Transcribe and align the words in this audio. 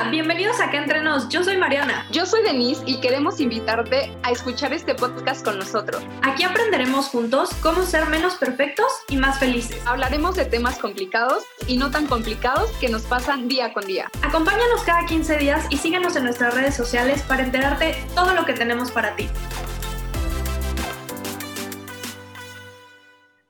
Hola, 0.00 0.10
bienvenidos 0.10 0.60
a 0.60 0.64
Acá 0.64 0.78
Entre 0.78 1.02
Nos. 1.02 1.28
Yo 1.28 1.44
soy 1.44 1.58
Mariana. 1.58 2.06
Yo 2.10 2.24
soy 2.24 2.42
Denise 2.42 2.82
y 2.86 3.00
queremos 3.00 3.38
invitarte 3.38 4.10
a 4.22 4.30
escuchar 4.30 4.72
este 4.72 4.94
podcast 4.94 5.44
con 5.44 5.58
nosotros. 5.58 6.02
Aquí 6.22 6.42
aprenderemos 6.42 7.08
juntos 7.08 7.50
cómo 7.62 7.82
ser 7.82 8.06
menos 8.06 8.36
perfectos 8.36 8.86
y 9.10 9.18
más 9.18 9.38
felices. 9.38 9.78
Hablaremos 9.86 10.36
de 10.36 10.46
temas 10.46 10.78
complicados 10.78 11.44
y 11.66 11.76
no 11.76 11.90
tan 11.90 12.06
complicados 12.06 12.70
que 12.78 12.88
nos 12.88 13.02
pasan 13.02 13.46
día 13.46 13.74
con 13.74 13.86
día. 13.86 14.10
Acompáñanos 14.22 14.82
cada 14.86 15.04
15 15.04 15.36
días 15.36 15.66
y 15.68 15.76
síguenos 15.76 16.16
en 16.16 16.24
nuestras 16.24 16.54
redes 16.54 16.74
sociales 16.74 17.22
para 17.22 17.42
enterarte 17.42 17.94
todo 18.14 18.32
lo 18.32 18.46
que 18.46 18.54
tenemos 18.54 18.90
para 18.90 19.14
ti. 19.16 19.28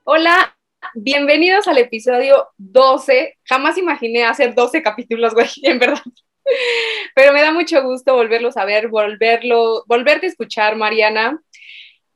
Hola, 0.03 0.57
bienvenidos 0.95 1.69
al 1.69 1.77
episodio 1.77 2.49
12. 2.57 3.37
Jamás 3.45 3.77
imaginé 3.77 4.25
hacer 4.25 4.53
12 4.53 4.83
capítulos, 4.83 5.33
güey, 5.33 5.47
en 5.63 5.79
verdad. 5.79 6.01
Pero 7.15 7.33
me 7.33 7.41
da 7.41 7.51
mucho 7.51 7.81
gusto 7.83 8.15
volverlos 8.15 8.57
a 8.57 8.65
ver, 8.65 8.87
volverlo, 8.87 9.83
volverte 9.87 10.25
a 10.25 10.29
escuchar, 10.29 10.75
Mariana. 10.75 11.41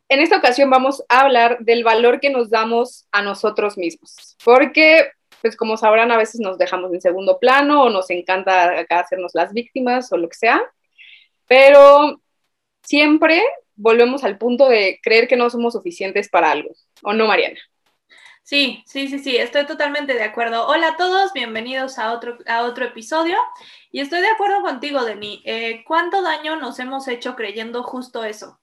En 0.07 0.19
esta 0.19 0.37
ocasión 0.37 0.69
vamos 0.69 1.03
a 1.09 1.21
hablar 1.21 1.59
del 1.59 1.83
valor 1.83 2.19
que 2.19 2.29
nos 2.29 2.49
damos 2.49 3.07
a 3.11 3.21
nosotros 3.21 3.77
mismos, 3.77 4.37
porque, 4.43 5.09
pues 5.41 5.55
como 5.57 5.77
sabrán, 5.77 6.11
a 6.11 6.17
veces 6.17 6.41
nos 6.41 6.59
dejamos 6.59 6.93
en 6.93 7.01
segundo 7.01 7.39
plano 7.39 7.83
o 7.83 7.89
nos 7.89 8.09
encanta 8.11 8.79
acá 8.79 8.99
hacernos 8.99 9.31
las 9.33 9.51
víctimas 9.51 10.11
o 10.11 10.17
lo 10.17 10.29
que 10.29 10.37
sea, 10.37 10.61
pero 11.47 12.21
siempre 12.83 13.41
volvemos 13.75 14.23
al 14.23 14.37
punto 14.37 14.69
de 14.69 14.99
creer 15.01 15.27
que 15.27 15.37
no 15.37 15.49
somos 15.49 15.73
suficientes 15.73 16.29
para 16.29 16.51
algo, 16.51 16.69
¿o 17.01 17.13
no, 17.13 17.25
Mariana? 17.25 17.59
Sí, 18.45 18.83
sí, 18.85 19.07
sí, 19.07 19.17
sí, 19.17 19.35
estoy 19.37 19.65
totalmente 19.65 20.13
de 20.13 20.23
acuerdo. 20.23 20.67
Hola 20.67 20.89
a 20.89 20.97
todos, 20.97 21.33
bienvenidos 21.33 21.97
a 21.97 22.13
otro, 22.13 22.37
a 22.45 22.61
otro 22.61 22.85
episodio. 22.85 23.39
Y 23.91 24.01
estoy 24.01 24.21
de 24.21 24.27
acuerdo 24.27 24.61
contigo, 24.61 25.03
Deni. 25.03 25.41
Eh, 25.45 25.83
¿Cuánto 25.83 26.21
daño 26.21 26.55
nos 26.55 26.77
hemos 26.77 27.07
hecho 27.07 27.35
creyendo 27.35 27.81
justo 27.81 28.23
eso? 28.23 28.59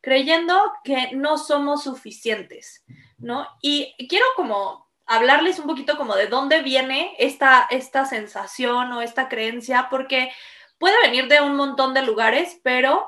Creyendo 0.00 0.60
que 0.82 1.12
no 1.12 1.38
somos 1.38 1.84
suficientes, 1.84 2.84
¿no? 3.18 3.46
Y 3.62 3.94
quiero 4.08 4.26
como 4.34 4.90
hablarles 5.06 5.60
un 5.60 5.68
poquito 5.68 5.96
como 5.96 6.16
de 6.16 6.26
dónde 6.26 6.62
viene 6.62 7.14
esta, 7.20 7.68
esta 7.70 8.06
sensación 8.06 8.90
o 8.90 9.00
esta 9.00 9.28
creencia, 9.28 9.86
porque 9.92 10.32
puede 10.76 11.00
venir 11.02 11.28
de 11.28 11.40
un 11.40 11.54
montón 11.54 11.94
de 11.94 12.02
lugares, 12.02 12.58
pero 12.64 13.06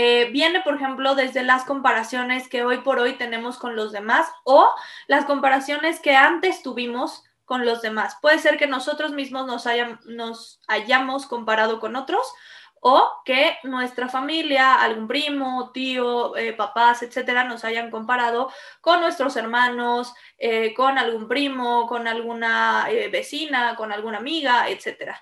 eh, 0.00 0.30
viene, 0.30 0.60
por 0.60 0.76
ejemplo, 0.76 1.16
desde 1.16 1.42
las 1.42 1.64
comparaciones 1.64 2.46
que 2.46 2.62
hoy 2.62 2.78
por 2.78 3.00
hoy 3.00 3.14
tenemos 3.14 3.58
con 3.58 3.74
los 3.74 3.90
demás 3.90 4.30
o 4.44 4.72
las 5.08 5.24
comparaciones 5.24 5.98
que 5.98 6.14
antes 6.14 6.62
tuvimos 6.62 7.24
con 7.44 7.66
los 7.66 7.82
demás. 7.82 8.16
Puede 8.22 8.38
ser 8.38 8.58
que 8.58 8.68
nosotros 8.68 9.10
mismos 9.10 9.48
nos, 9.48 9.64
nos 10.04 10.60
hayamos 10.68 11.26
comparado 11.26 11.80
con 11.80 11.96
otros 11.96 12.32
o 12.80 13.10
que 13.24 13.58
nuestra 13.64 14.08
familia, 14.08 14.76
algún 14.76 15.08
primo, 15.08 15.72
tío, 15.74 16.36
eh, 16.36 16.52
papás, 16.52 17.02
etcétera, 17.02 17.42
nos 17.42 17.64
hayan 17.64 17.90
comparado 17.90 18.52
con 18.80 19.00
nuestros 19.00 19.34
hermanos, 19.34 20.14
eh, 20.38 20.74
con 20.74 20.96
algún 20.96 21.26
primo, 21.26 21.88
con 21.88 22.06
alguna 22.06 22.86
vecina, 23.10 23.74
con 23.74 23.90
alguna 23.90 24.18
amiga, 24.18 24.68
etcétera. 24.68 25.20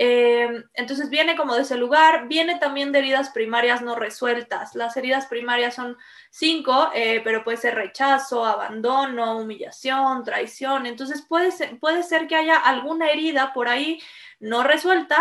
Em, 0.00 0.62
entonces 0.74 1.10
viene 1.10 1.34
como 1.34 1.56
de 1.56 1.62
ese 1.62 1.76
lugar, 1.76 2.28
viene 2.28 2.56
también 2.60 2.92
de 2.92 3.00
heridas 3.00 3.30
primarias 3.30 3.82
no 3.82 3.96
resueltas. 3.96 4.76
Las 4.76 4.96
heridas 4.96 5.26
primarias 5.26 5.74
son 5.74 5.98
cinco, 6.30 6.90
eh, 6.94 7.20
pero 7.24 7.42
puede 7.42 7.56
ser 7.56 7.74
rechazo, 7.74 8.44
abandono, 8.44 9.38
humillación, 9.38 10.22
traición. 10.22 10.86
Entonces 10.86 11.22
puede 11.28 11.50
ser, 11.50 11.80
puede 11.80 12.04
ser 12.04 12.28
que 12.28 12.36
haya 12.36 12.56
alguna 12.56 13.10
herida 13.10 13.52
por 13.52 13.68
ahí 13.68 14.00
no 14.38 14.62
resuelta. 14.62 15.16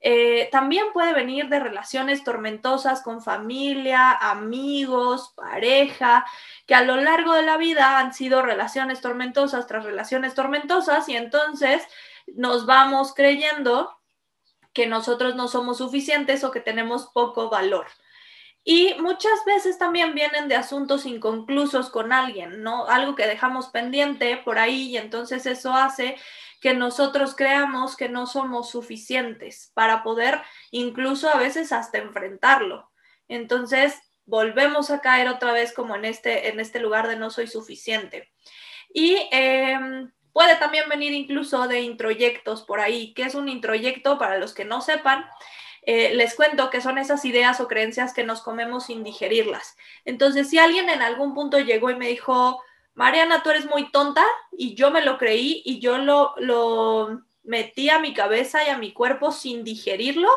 Eh, 0.00 0.48
también 0.52 0.84
puede 0.92 1.12
venir 1.12 1.48
de 1.48 1.58
relaciones 1.58 2.22
tormentosas 2.22 3.02
con 3.02 3.20
familia, 3.20 4.12
amigos, 4.12 5.32
pareja, 5.34 6.24
que 6.66 6.76
a 6.76 6.82
lo 6.82 6.96
largo 6.98 7.32
de 7.32 7.42
la 7.42 7.56
vida 7.56 7.98
han 7.98 8.14
sido 8.14 8.42
relaciones 8.42 9.00
tormentosas 9.00 9.66
tras 9.66 9.84
relaciones 9.84 10.34
tormentosas 10.34 11.08
y 11.08 11.16
entonces 11.16 11.82
nos 12.26 12.66
vamos 12.66 13.12
creyendo 13.14 13.90
que 14.74 14.86
nosotros 14.86 15.36
no 15.36 15.48
somos 15.48 15.78
suficientes 15.78 16.44
o 16.44 16.50
que 16.50 16.60
tenemos 16.60 17.06
poco 17.14 17.48
valor. 17.48 17.86
Y 18.64 18.94
muchas 18.98 19.44
veces 19.46 19.78
también 19.78 20.14
vienen 20.14 20.48
de 20.48 20.56
asuntos 20.56 21.04
inconclusos 21.04 21.90
con 21.90 22.12
alguien, 22.12 22.62
¿no? 22.62 22.86
Algo 22.86 23.14
que 23.14 23.26
dejamos 23.26 23.68
pendiente 23.68 24.38
por 24.38 24.58
ahí 24.58 24.88
y 24.88 24.96
entonces 24.96 25.44
eso 25.46 25.74
hace 25.74 26.16
que 26.62 26.72
nosotros 26.72 27.34
creamos 27.36 27.94
que 27.94 28.08
no 28.08 28.26
somos 28.26 28.70
suficientes 28.70 29.70
para 29.74 30.02
poder 30.02 30.40
incluso 30.70 31.28
a 31.28 31.36
veces 31.36 31.72
hasta 31.72 31.98
enfrentarlo. 31.98 32.90
Entonces 33.28 34.00
volvemos 34.24 34.90
a 34.90 35.00
caer 35.00 35.28
otra 35.28 35.52
vez 35.52 35.74
como 35.74 35.94
en 35.94 36.06
este, 36.06 36.48
en 36.48 36.58
este 36.58 36.80
lugar 36.80 37.06
de 37.06 37.16
no 37.16 37.28
soy 37.28 37.46
suficiente. 37.48 38.32
Y 38.94 39.28
em, 39.30 40.10
Puede 40.34 40.56
también 40.56 40.88
venir 40.88 41.12
incluso 41.12 41.68
de 41.68 41.82
introyectos 41.82 42.62
por 42.62 42.80
ahí. 42.80 43.14
¿Qué 43.14 43.22
es 43.22 43.36
un 43.36 43.48
introyecto? 43.48 44.18
Para 44.18 44.36
los 44.36 44.52
que 44.52 44.64
no 44.64 44.80
sepan, 44.80 45.24
eh, 45.82 46.12
les 46.16 46.34
cuento 46.34 46.70
que 46.70 46.80
son 46.80 46.98
esas 46.98 47.24
ideas 47.24 47.60
o 47.60 47.68
creencias 47.68 48.12
que 48.12 48.24
nos 48.24 48.42
comemos 48.42 48.86
sin 48.86 49.04
digerirlas. 49.04 49.76
Entonces, 50.04 50.50
si 50.50 50.58
alguien 50.58 50.90
en 50.90 51.02
algún 51.02 51.34
punto 51.34 51.60
llegó 51.60 51.88
y 51.88 51.94
me 51.94 52.08
dijo, 52.08 52.60
Mariana, 52.94 53.44
tú 53.44 53.50
eres 53.50 53.66
muy 53.66 53.92
tonta, 53.92 54.24
y 54.50 54.74
yo 54.74 54.90
me 54.90 55.04
lo 55.04 55.18
creí 55.18 55.62
y 55.64 55.78
yo 55.78 55.98
lo, 55.98 56.34
lo 56.38 57.22
metí 57.44 57.88
a 57.88 58.00
mi 58.00 58.12
cabeza 58.12 58.64
y 58.64 58.70
a 58.70 58.76
mi 58.76 58.92
cuerpo 58.92 59.30
sin 59.30 59.62
digerirlo, 59.62 60.30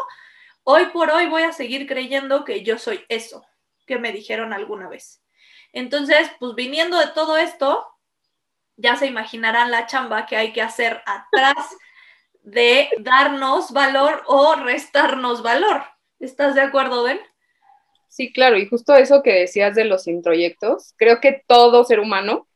hoy 0.63 0.85
por 0.93 1.09
hoy 1.09 1.25
voy 1.25 1.41
a 1.41 1.53
seguir 1.53 1.87
creyendo 1.87 2.45
que 2.45 2.61
yo 2.61 2.77
soy 2.77 3.03
eso 3.09 3.43
que 3.87 3.97
me 3.97 4.11
dijeron 4.11 4.53
alguna 4.53 4.87
vez. 4.89 5.23
Entonces, 5.73 6.29
pues 6.39 6.53
viniendo 6.53 6.99
de 6.99 7.07
todo 7.07 7.35
esto, 7.35 7.96
ya 8.77 8.95
se 8.95 9.07
imaginarán 9.07 9.71
la 9.71 9.87
chamba 9.87 10.25
que 10.25 10.37
hay 10.37 10.53
que 10.53 10.61
hacer 10.61 11.01
atrás 11.05 11.75
de 12.43 12.89
darnos 12.99 13.71
valor 13.71 14.23
o 14.27 14.55
restarnos 14.55 15.43
valor. 15.43 15.83
¿Estás 16.19 16.55
de 16.55 16.61
acuerdo, 16.61 17.03
Ben? 17.03 17.19
Sí, 18.07 18.31
claro, 18.31 18.57
y 18.57 18.65
justo 18.67 18.95
eso 18.95 19.21
que 19.21 19.33
decías 19.33 19.75
de 19.75 19.85
los 19.85 20.07
introyectos, 20.07 20.93
creo 20.97 21.19
que 21.19 21.43
todo 21.45 21.83
ser 21.83 21.99
humano 21.99 22.47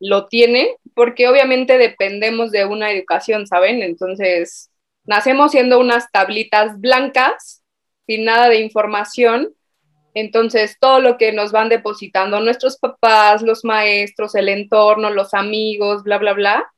lo 0.00 0.26
tiene, 0.26 0.76
porque 0.94 1.28
obviamente 1.28 1.76
dependemos 1.76 2.50
de 2.50 2.64
una 2.64 2.90
educación, 2.90 3.46
¿saben? 3.46 3.82
Entonces, 3.82 4.70
nacemos 5.04 5.52
siendo 5.52 5.78
unas 5.78 6.10
tablitas 6.10 6.80
blancas, 6.80 7.62
sin 8.06 8.24
nada 8.24 8.48
de 8.48 8.60
información, 8.60 9.54
entonces, 10.18 10.78
todo 10.80 11.00
lo 11.00 11.18
que 11.18 11.32
nos 11.32 11.52
van 11.52 11.68
depositando 11.68 12.40
nuestros 12.40 12.78
papás, 12.78 13.42
los 13.42 13.64
maestros, 13.64 14.34
el 14.34 14.48
entorno, 14.48 15.10
los 15.10 15.34
amigos, 15.34 16.02
bla, 16.02 16.18
bla, 16.18 16.32
bla. 16.32 16.72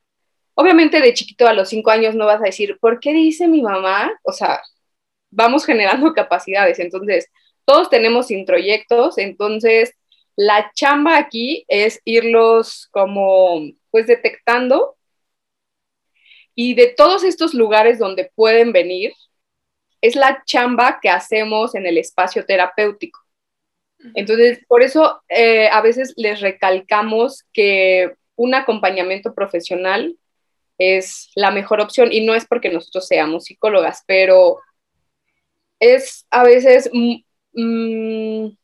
Obviamente 0.55 1.01
de 1.01 1.13
chiquito 1.13 1.47
a 1.47 1.53
los 1.53 1.69
cinco 1.69 1.91
años 1.91 2.15
no 2.15 2.25
vas 2.27 2.41
a 2.41 2.45
decir, 2.45 2.77
¿por 2.79 2.99
qué 2.99 3.13
dice 3.13 3.47
mi 3.47 3.61
mamá? 3.61 4.11
O 4.23 4.31
sea, 4.33 4.61
vamos 5.31 5.65
generando 5.65 6.13
capacidades. 6.15 6.79
Entonces, 6.79 7.27
todos 7.65 7.89
tenemos 7.89 8.31
introyectos. 8.31 9.17
Entonces, 9.17 9.93
la 10.35 10.71
chamba 10.75 11.17
aquí 11.17 11.65
es 11.67 12.01
irlos 12.05 12.89
como, 12.91 13.61
pues, 13.91 14.07
detectando. 14.07 14.97
Y 16.53 16.75
de 16.75 16.87
todos 16.87 17.23
estos 17.23 17.53
lugares 17.53 17.97
donde 17.99 18.31
pueden 18.35 18.73
venir, 18.73 19.13
es 20.01 20.15
la 20.15 20.43
chamba 20.45 20.99
que 21.01 21.09
hacemos 21.09 21.75
en 21.75 21.85
el 21.85 21.97
espacio 21.97 22.45
terapéutico. 22.45 23.20
Entonces, 24.15 24.59
por 24.67 24.83
eso 24.83 25.21
eh, 25.29 25.67
a 25.69 25.81
veces 25.81 26.13
les 26.17 26.41
recalcamos 26.41 27.45
que 27.53 28.13
un 28.35 28.55
acompañamiento 28.55 29.33
profesional 29.33 30.15
es 30.77 31.29
la 31.35 31.51
mejor 31.51 31.79
opción 31.79 32.11
y 32.11 32.25
no 32.25 32.33
es 32.33 32.45
porque 32.45 32.69
nosotros 32.69 33.07
seamos 33.07 33.45
psicólogas, 33.45 34.03
pero 34.07 34.59
es 35.79 36.25
a 36.31 36.43
veces, 36.43 36.89
mm, 36.91 37.15
mm, 37.53 38.57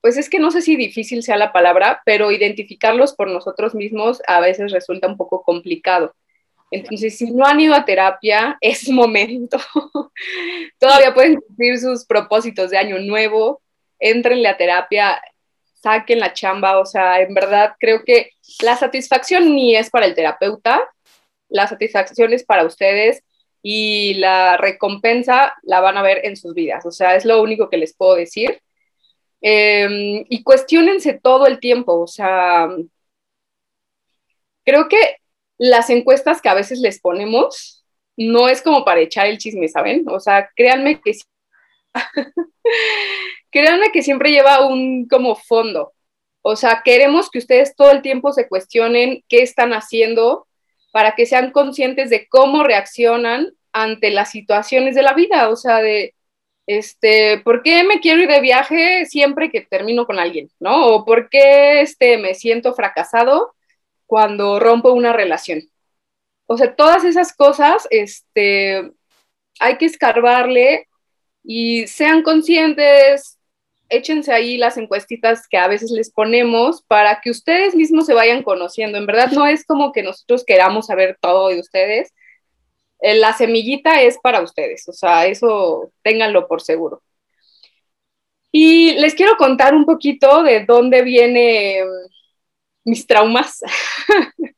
pues 0.00 0.16
es 0.16 0.30
que 0.30 0.38
no 0.38 0.50
sé 0.50 0.62
si 0.62 0.76
difícil 0.76 1.22
sea 1.22 1.36
la 1.36 1.52
palabra, 1.52 2.00
pero 2.04 2.30
identificarlos 2.30 3.14
por 3.14 3.28
nosotros 3.28 3.74
mismos 3.74 4.22
a 4.26 4.40
veces 4.40 4.72
resulta 4.72 5.08
un 5.08 5.16
poco 5.16 5.42
complicado. 5.42 6.14
Entonces, 6.70 7.16
si 7.16 7.30
no 7.30 7.46
han 7.46 7.60
ido 7.60 7.74
a 7.74 7.84
terapia, 7.84 8.56
es 8.60 8.88
momento. 8.88 9.58
Todavía 10.78 11.14
pueden 11.14 11.36
cumplir 11.36 11.78
sus 11.78 12.04
propósitos 12.06 12.70
de 12.70 12.78
año 12.78 12.98
nuevo, 12.98 13.62
entrenle 13.98 14.48
a 14.48 14.56
terapia, 14.56 15.20
saquen 15.74 16.20
la 16.20 16.32
chamba, 16.32 16.78
o 16.78 16.86
sea, 16.86 17.20
en 17.20 17.34
verdad 17.34 17.74
creo 17.78 18.04
que 18.04 18.32
la 18.62 18.76
satisfacción 18.76 19.54
ni 19.54 19.76
es 19.76 19.90
para 19.90 20.06
el 20.06 20.14
terapeuta, 20.14 20.88
la 21.48 21.66
satisfacción 21.66 22.32
es 22.32 22.44
para 22.44 22.64
ustedes 22.64 23.22
y 23.62 24.14
la 24.14 24.56
recompensa 24.56 25.54
la 25.62 25.80
van 25.80 25.96
a 25.96 26.02
ver 26.02 26.20
en 26.24 26.36
sus 26.36 26.54
vidas, 26.54 26.84
o 26.86 26.90
sea, 26.90 27.16
es 27.16 27.24
lo 27.24 27.42
único 27.42 27.68
que 27.70 27.78
les 27.78 27.94
puedo 27.96 28.14
decir. 28.16 28.60
Em, 29.40 30.24
y 30.28 30.42
cuestionense 30.42 31.14
todo 31.14 31.46
el 31.46 31.60
tiempo, 31.60 32.00
o 32.00 32.06
sea, 32.08 32.68
creo 34.64 34.88
que 34.88 35.18
las 35.58 35.90
encuestas 35.90 36.40
que 36.42 36.48
a 36.48 36.54
veces 36.54 36.80
les 36.80 37.00
ponemos 37.00 37.84
no 38.16 38.48
es 38.48 38.62
como 38.62 38.84
para 38.84 39.00
echar 39.00 39.26
el 39.26 39.38
chisme, 39.38 39.68
¿saben? 39.68 40.04
O 40.08 40.20
sea, 40.20 40.50
créanme 40.56 41.00
que 41.00 41.12
créanme 43.50 43.90
que 43.92 44.02
siempre 44.02 44.30
lleva 44.30 44.66
un 44.66 45.06
como 45.08 45.36
fondo. 45.36 45.92
O 46.42 46.56
sea, 46.56 46.82
queremos 46.84 47.30
que 47.30 47.38
ustedes 47.38 47.74
todo 47.76 47.90
el 47.90 48.02
tiempo 48.02 48.32
se 48.32 48.48
cuestionen 48.48 49.24
qué 49.28 49.42
están 49.42 49.72
haciendo 49.72 50.46
para 50.92 51.14
que 51.14 51.26
sean 51.26 51.50
conscientes 51.50 52.10
de 52.10 52.26
cómo 52.28 52.64
reaccionan 52.64 53.52
ante 53.72 54.10
las 54.10 54.30
situaciones 54.30 54.94
de 54.94 55.02
la 55.02 55.14
vida. 55.14 55.48
O 55.50 55.56
sea, 55.56 55.78
de, 55.78 56.14
este, 56.66 57.38
¿por 57.40 57.62
qué 57.62 57.84
me 57.84 58.00
quiero 58.00 58.22
ir 58.22 58.28
de 58.28 58.40
viaje 58.40 59.06
siempre 59.06 59.50
que 59.50 59.62
termino 59.62 60.06
con 60.06 60.18
alguien? 60.18 60.50
¿No? 60.60 60.86
O 60.86 61.04
¿por 61.04 61.28
qué 61.30 61.80
este, 61.80 62.18
me 62.18 62.34
siento 62.34 62.74
fracasado 62.74 63.54
cuando 64.06 64.60
rompo 64.60 64.92
una 64.92 65.12
relación? 65.12 65.62
O 66.46 66.56
sea, 66.56 66.74
todas 66.76 67.04
esas 67.04 67.34
cosas, 67.34 67.86
este, 67.90 68.90
hay 69.60 69.78
que 69.78 69.86
escarbarle 69.86 70.88
y 71.42 71.86
sean 71.86 72.22
conscientes, 72.22 73.37
échense 73.88 74.32
ahí 74.32 74.56
las 74.58 74.76
encuestitas 74.76 75.46
que 75.48 75.56
a 75.56 75.68
veces 75.68 75.90
les 75.90 76.10
ponemos 76.10 76.82
para 76.82 77.20
que 77.20 77.30
ustedes 77.30 77.74
mismos 77.74 78.06
se 78.06 78.14
vayan 78.14 78.42
conociendo. 78.42 78.98
En 78.98 79.06
verdad 79.06 79.30
no 79.32 79.46
es 79.46 79.64
como 79.64 79.92
que 79.92 80.02
nosotros 80.02 80.44
queramos 80.44 80.86
saber 80.86 81.18
todo 81.20 81.48
de 81.48 81.60
ustedes. 81.60 82.12
Eh, 83.00 83.16
la 83.16 83.32
semillita 83.32 84.02
es 84.02 84.18
para 84.18 84.40
ustedes, 84.42 84.88
o 84.88 84.92
sea, 84.92 85.26
eso 85.26 85.92
ténganlo 86.02 86.48
por 86.48 86.60
seguro. 86.62 87.02
Y 88.50 88.92
les 88.94 89.14
quiero 89.14 89.36
contar 89.36 89.74
un 89.74 89.84
poquito 89.84 90.42
de 90.42 90.64
dónde 90.64 91.02
vienen 91.02 91.86
mis 92.84 93.06
traumas. 93.06 93.60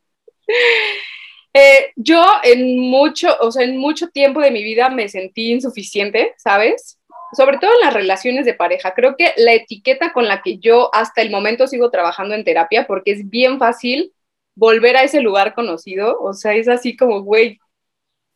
Eh, 1.53 1.91
yo 1.97 2.25
en 2.45 2.79
mucho, 2.79 3.37
o 3.41 3.51
sea, 3.51 3.65
en 3.65 3.77
mucho 3.77 4.09
tiempo 4.11 4.41
de 4.41 4.53
mi 4.53 4.63
vida 4.63 4.89
me 4.89 5.09
sentí 5.09 5.51
insuficiente, 5.51 6.33
¿sabes? 6.39 7.00
Sobre 7.33 7.59
todo 7.59 7.73
en 7.75 7.81
las 7.81 7.95
relaciones 7.95 8.45
de 8.45 8.55
pareja. 8.55 8.95
Creo 8.95 9.17
que 9.17 9.33
la 9.37 9.53
etiqueta 9.53 10.13
con 10.13 10.27
la 10.27 10.43
que 10.43 10.59
yo 10.59 10.95
hasta 10.95 11.23
el 11.23 11.31
momento 11.31 11.67
sigo 11.67 11.91
trabajando 11.91 12.35
en 12.35 12.45
terapia, 12.45 12.87
porque 12.87 13.13
es 13.13 13.29
bien 13.29 13.59
fácil 13.59 14.13
volver 14.55 14.97
a 14.97 15.05
ese 15.05 15.21
lugar 15.21 15.55
conocido, 15.55 16.19
o 16.21 16.35
sea, 16.35 16.55
es 16.55 16.69
así 16.69 16.97
como, 16.97 17.23
güey, 17.23 17.59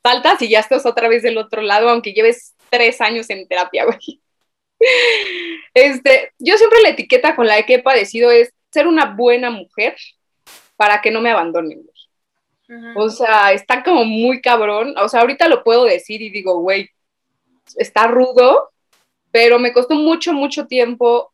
faltas 0.02 0.41
y 0.43 0.49
ya 0.49 0.61
estás 0.61 0.87
otra 0.87 1.08
vez 1.08 1.23
del 1.23 1.38
otro 1.38 1.61
lado, 1.61 1.88
aunque 1.88 2.12
lleves 2.12 2.55
tres 2.70 3.00
años 3.00 3.29
en 3.31 3.46
terapia, 3.49 3.85
güey. 3.85 4.20
Este, 5.73 6.32
yo 6.38 6.56
siempre 6.56 6.82
la 6.82 6.90
etiqueta 6.90 7.35
con 7.35 7.47
la 7.47 7.62
que 7.64 7.75
he 7.75 7.82
padecido 7.82 8.31
es 8.31 8.52
ser 8.70 8.87
una 8.87 9.14
buena 9.14 9.50
mujer 9.50 9.97
para 10.76 11.00
que 11.00 11.11
no 11.11 11.20
me 11.20 11.31
abandonen. 11.31 11.88
O 12.97 13.11
sea, 13.11 13.52
está 13.52 13.82
como 13.82 14.05
muy 14.05 14.40
cabrón. 14.40 14.94
O 14.99 15.08
sea, 15.08 15.20
ahorita 15.20 15.49
lo 15.49 15.62
puedo 15.62 15.85
decir 15.85 16.23
y 16.23 16.31
digo, 16.31 16.61
güey, 16.61 16.90
está 17.76 18.06
rudo, 18.06 18.70
pero 19.35 19.59
me 19.59 19.73
costó 19.73 19.97
mucho, 19.97 20.33
mucho 20.33 20.69
tiempo 20.69 21.33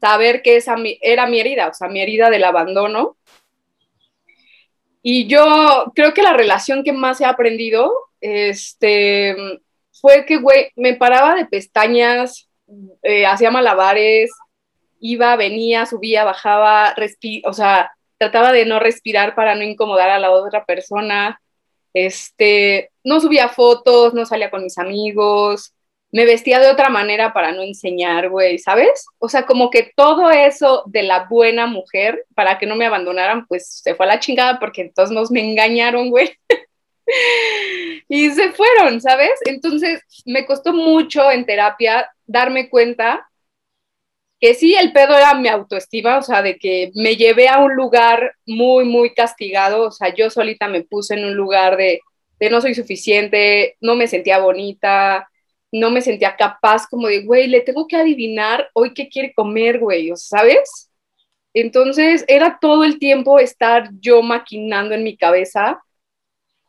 saber 0.00 0.40
que 0.40 0.56
esa 0.56 0.74
era 1.02 1.26
mi 1.26 1.38
herida, 1.38 1.68
o 1.68 1.74
sea, 1.74 1.86
mi 1.86 2.00
herida 2.00 2.30
del 2.30 2.44
abandono. 2.44 3.18
Y 5.02 5.26
yo 5.26 5.92
creo 5.94 6.14
que 6.14 6.22
la 6.22 6.32
relación 6.32 6.82
que 6.82 6.94
más 6.94 7.20
he 7.20 7.26
aprendido, 7.26 7.92
este, 8.22 9.36
fue 10.00 10.24
que, 10.24 10.38
güey, 10.38 10.70
me 10.76 10.94
paraba 10.94 11.34
de 11.34 11.44
pestañas, 11.44 12.48
eh, 13.02 13.26
hacía 13.26 13.50
malabares, 13.50 14.30
iba, 14.98 15.36
venía, 15.36 15.84
subía, 15.84 16.24
bajaba, 16.24 16.94
o 17.44 17.52
sea, 17.52 17.92
trataba 18.16 18.52
de 18.52 18.64
no 18.64 18.80
respirar 18.80 19.34
para 19.34 19.54
no 19.56 19.62
incomodar 19.62 20.08
a 20.08 20.18
la 20.18 20.30
otra 20.30 20.64
persona, 20.64 21.38
este, 21.92 22.92
no 23.04 23.20
subía 23.20 23.50
fotos, 23.50 24.14
no 24.14 24.24
salía 24.24 24.50
con 24.50 24.62
mis 24.62 24.78
amigos, 24.78 25.74
me 26.12 26.26
vestía 26.26 26.60
de 26.60 26.70
otra 26.70 26.90
manera 26.90 27.32
para 27.32 27.52
no 27.52 27.62
enseñar, 27.62 28.28
güey, 28.28 28.58
¿sabes? 28.58 29.06
O 29.18 29.30
sea, 29.30 29.46
como 29.46 29.70
que 29.70 29.92
todo 29.96 30.30
eso 30.30 30.84
de 30.86 31.02
la 31.02 31.24
buena 31.24 31.66
mujer, 31.66 32.26
para 32.34 32.58
que 32.58 32.66
no 32.66 32.76
me 32.76 32.84
abandonaran, 32.84 33.46
pues 33.46 33.80
se 33.82 33.94
fue 33.94 34.04
a 34.06 34.10
la 34.10 34.20
chingada 34.20 34.60
porque 34.60 34.82
entonces 34.82 35.14
nos 35.14 35.30
me 35.30 35.40
engañaron, 35.40 36.10
güey. 36.10 36.30
y 38.08 38.30
se 38.30 38.52
fueron, 38.52 39.00
¿sabes? 39.00 39.32
Entonces 39.46 40.02
me 40.26 40.44
costó 40.44 40.74
mucho 40.74 41.30
en 41.30 41.46
terapia 41.46 42.10
darme 42.26 42.68
cuenta 42.68 43.26
que 44.38 44.54
sí, 44.54 44.74
el 44.74 44.92
pedo 44.92 45.16
era 45.16 45.34
mi 45.34 45.48
autoestima, 45.48 46.18
o 46.18 46.22
sea, 46.22 46.42
de 46.42 46.58
que 46.58 46.90
me 46.94 47.16
llevé 47.16 47.48
a 47.48 47.58
un 47.58 47.74
lugar 47.74 48.34
muy, 48.44 48.84
muy 48.84 49.14
castigado, 49.14 49.84
o 49.86 49.92
sea, 49.92 50.12
yo 50.14 50.30
solita 50.30 50.68
me 50.68 50.82
puse 50.82 51.14
en 51.14 51.24
un 51.24 51.34
lugar 51.34 51.76
de, 51.76 52.00
de 52.40 52.50
no 52.50 52.60
soy 52.60 52.74
suficiente, 52.74 53.76
no 53.80 53.94
me 53.94 54.08
sentía 54.08 54.40
bonita, 54.40 55.30
no 55.72 55.90
me 55.90 56.02
sentía 56.02 56.36
capaz 56.36 56.86
como 56.86 57.08
de, 57.08 57.24
güey, 57.24 57.48
le 57.48 57.62
tengo 57.62 57.88
que 57.88 57.96
adivinar 57.96 58.70
hoy 58.74 58.92
qué 58.94 59.08
quiere 59.08 59.32
comer, 59.34 59.78
güey, 59.78 60.12
¿sabes? 60.16 60.90
Entonces 61.54 62.24
era 62.28 62.58
todo 62.60 62.84
el 62.84 62.98
tiempo 62.98 63.38
estar 63.38 63.90
yo 64.00 64.22
maquinando 64.22 64.94
en 64.94 65.02
mi 65.02 65.16
cabeza 65.16 65.82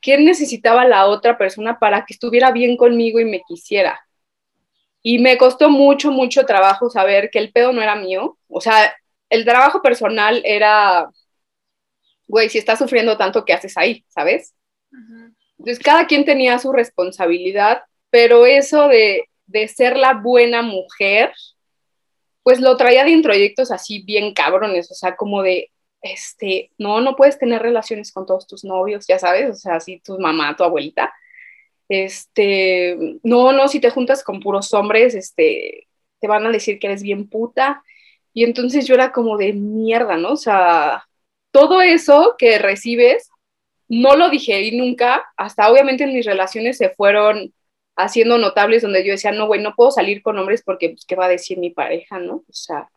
qué 0.01 0.17
necesitaba 0.17 0.85
la 0.85 1.05
otra 1.07 1.37
persona 1.37 1.79
para 1.79 2.05
que 2.05 2.13
estuviera 2.13 2.51
bien 2.51 2.75
conmigo 2.75 3.19
y 3.19 3.25
me 3.25 3.41
quisiera. 3.47 3.99
Y 5.01 5.19
me 5.19 5.37
costó 5.37 5.69
mucho, 5.69 6.11
mucho 6.11 6.45
trabajo 6.45 6.89
saber 6.89 7.29
que 7.31 7.39
el 7.39 7.51
pedo 7.51 7.71
no 7.71 7.81
era 7.81 7.95
mío. 7.95 8.37
O 8.49 8.61
sea, 8.61 8.93
el 9.29 9.45
trabajo 9.45 9.81
personal 9.81 10.41
era, 10.45 11.09
güey, 12.27 12.49
si 12.49 12.57
estás 12.57 12.79
sufriendo 12.79 13.17
tanto, 13.17 13.45
¿qué 13.45 13.53
haces 13.53 13.77
ahí? 13.77 14.03
¿Sabes? 14.09 14.53
Entonces, 15.57 15.83
cada 15.83 16.05
quien 16.05 16.25
tenía 16.25 16.59
su 16.59 16.73
responsabilidad, 16.73 17.83
pero 18.13 18.45
eso 18.45 18.87
de, 18.87 19.27
de 19.47 19.67
ser 19.67 19.97
la 19.97 20.13
buena 20.13 20.61
mujer, 20.61 21.33
pues 22.43 22.59
lo 22.59 22.77
traía 22.77 23.03
de 23.03 23.09
introyectos 23.09 23.71
así 23.71 24.03
bien 24.03 24.35
cabrones, 24.35 24.91
o 24.91 24.93
sea, 24.93 25.15
como 25.15 25.41
de, 25.41 25.71
este, 26.03 26.69
no, 26.77 27.01
no 27.01 27.15
puedes 27.15 27.39
tener 27.39 27.63
relaciones 27.63 28.11
con 28.11 28.27
todos 28.27 28.45
tus 28.45 28.63
novios, 28.63 29.07
ya 29.07 29.17
sabes, 29.17 29.49
o 29.49 29.55
sea, 29.55 29.77
así 29.77 29.99
tu 30.05 30.19
mamá, 30.19 30.55
tu 30.55 30.63
abuelita 30.63 31.11
este, 31.89 32.97
no, 33.23 33.51
no, 33.51 33.67
si 33.67 33.79
te 33.79 33.89
juntas 33.89 34.23
con 34.23 34.39
puros 34.39 34.73
hombres, 34.73 35.15
este, 35.15 35.87
te 36.19 36.27
van 36.27 36.45
a 36.45 36.51
decir 36.51 36.79
que 36.79 36.87
eres 36.87 37.03
bien 37.03 37.29
puta. 37.29 37.83
Y 38.33 38.43
entonces 38.43 38.87
yo 38.87 38.95
era 38.95 39.11
como 39.11 39.37
de 39.37 39.53
mierda, 39.53 40.17
¿no? 40.17 40.31
O 40.31 40.37
sea, 40.37 41.07
todo 41.51 41.81
eso 41.81 42.35
que 42.37 42.57
recibes, 42.57 43.29
no 43.87 44.15
lo 44.15 44.29
dije 44.29 44.71
nunca, 44.73 45.23
hasta 45.37 45.71
obviamente 45.71 46.03
en 46.03 46.13
mis 46.13 46.25
relaciones 46.25 46.77
se 46.77 46.89
fueron 46.89 47.53
haciendo 47.95 48.37
notables 48.37 48.81
donde 48.81 49.05
yo 49.05 49.11
decía, 49.11 49.31
no, 49.31 49.47
güey, 49.47 49.61
no 49.61 49.75
puedo 49.75 49.91
salir 49.91 50.21
con 50.21 50.37
hombres 50.37 50.63
porque, 50.63 50.89
pues, 50.89 51.05
¿qué 51.05 51.15
va 51.15 51.25
a 51.25 51.29
decir 51.29 51.57
mi 51.57 51.69
pareja, 51.69 52.19
no? 52.19 52.35
O 52.35 52.53
sea, 52.53 52.89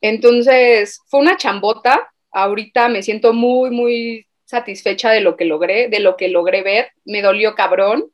entonces 0.00 1.00
fue 1.06 1.20
una 1.20 1.36
chambota. 1.36 2.10
Ahorita 2.32 2.88
me 2.88 3.02
siento 3.02 3.32
muy, 3.32 3.70
muy 3.70 4.26
satisfecha 4.44 5.10
de 5.10 5.20
lo 5.20 5.36
que 5.36 5.44
logré, 5.44 5.88
de 5.88 6.00
lo 6.00 6.16
que 6.16 6.28
logré 6.28 6.62
ver. 6.62 6.90
Me 7.04 7.22
dolió 7.22 7.54
cabrón, 7.54 8.10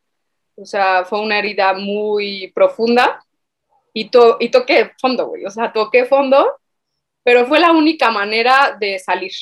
o 0.57 0.65
sea, 0.65 1.05
fue 1.05 1.21
una 1.21 1.39
herida 1.39 1.75
muy 1.75 2.53
profunda 2.55 3.25
y, 3.93 4.11
to 4.11 4.37
y 4.41 4.51
toqué 4.51 4.93
fondo, 5.01 5.27
güey, 5.27 5.45
o 5.45 5.51
sea, 5.51 5.73
toqué 5.73 6.05
fondo, 6.05 6.59
pero 7.25 7.47
fue 7.47 7.61
la 7.61 7.73
única 7.73 8.11
manera 8.11 8.77
de 8.79 8.99
salir 8.99 9.33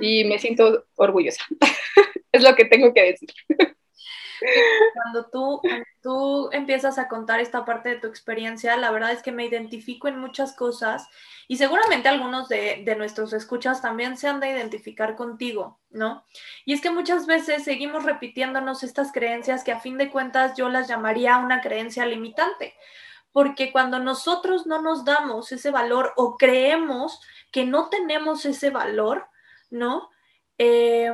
y 0.00 0.24
me 0.24 0.38
siento 0.38 0.84
orgullosa. 0.96 1.44
es 2.32 2.42
lo 2.42 2.54
que 2.54 2.64
tengo 2.64 2.92
que 2.92 3.02
decir. 3.02 3.28
Cuando 4.94 5.26
tú, 5.26 5.60
tú 6.02 6.48
empiezas 6.52 6.98
a 6.98 7.08
contar 7.08 7.40
esta 7.40 7.64
parte 7.64 7.90
de 7.90 7.96
tu 7.96 8.06
experiencia, 8.06 8.76
la 8.76 8.90
verdad 8.90 9.12
es 9.12 9.22
que 9.22 9.32
me 9.32 9.44
identifico 9.44 10.08
en 10.08 10.18
muchas 10.18 10.54
cosas 10.54 11.08
y 11.48 11.56
seguramente 11.56 12.08
algunos 12.08 12.48
de, 12.48 12.82
de, 12.84 12.96
nuestros 12.96 13.32
escuchas 13.32 13.80
también 13.80 14.16
se 14.16 14.28
han 14.28 14.40
de 14.40 14.50
identificar 14.50 15.16
contigo, 15.16 15.80
¿no? 15.90 16.24
Y 16.64 16.72
es 16.72 16.80
que 16.80 16.90
muchas 16.90 17.26
veces 17.26 17.64
seguimos 17.64 18.04
repitiéndonos 18.04 18.82
estas 18.82 19.12
creencias 19.12 19.64
que 19.64 19.72
a 19.72 19.80
fin 19.80 19.98
de 19.98 20.10
cuentas 20.10 20.56
yo 20.56 20.68
las 20.68 20.88
llamaría 20.88 21.38
una 21.38 21.60
creencia 21.60 22.04
limitante, 22.06 22.74
porque 23.32 23.70
cuando 23.70 23.98
nosotros 23.98 24.66
no 24.66 24.82
nos 24.82 25.04
damos 25.04 25.52
ese 25.52 25.70
valor 25.70 26.12
o 26.16 26.36
creemos 26.36 27.20
que 27.52 27.64
no 27.64 27.88
tenemos 27.88 28.44
ese 28.44 28.70
valor, 28.70 29.28
¿no? 29.70 30.10
Eh, 30.58 31.12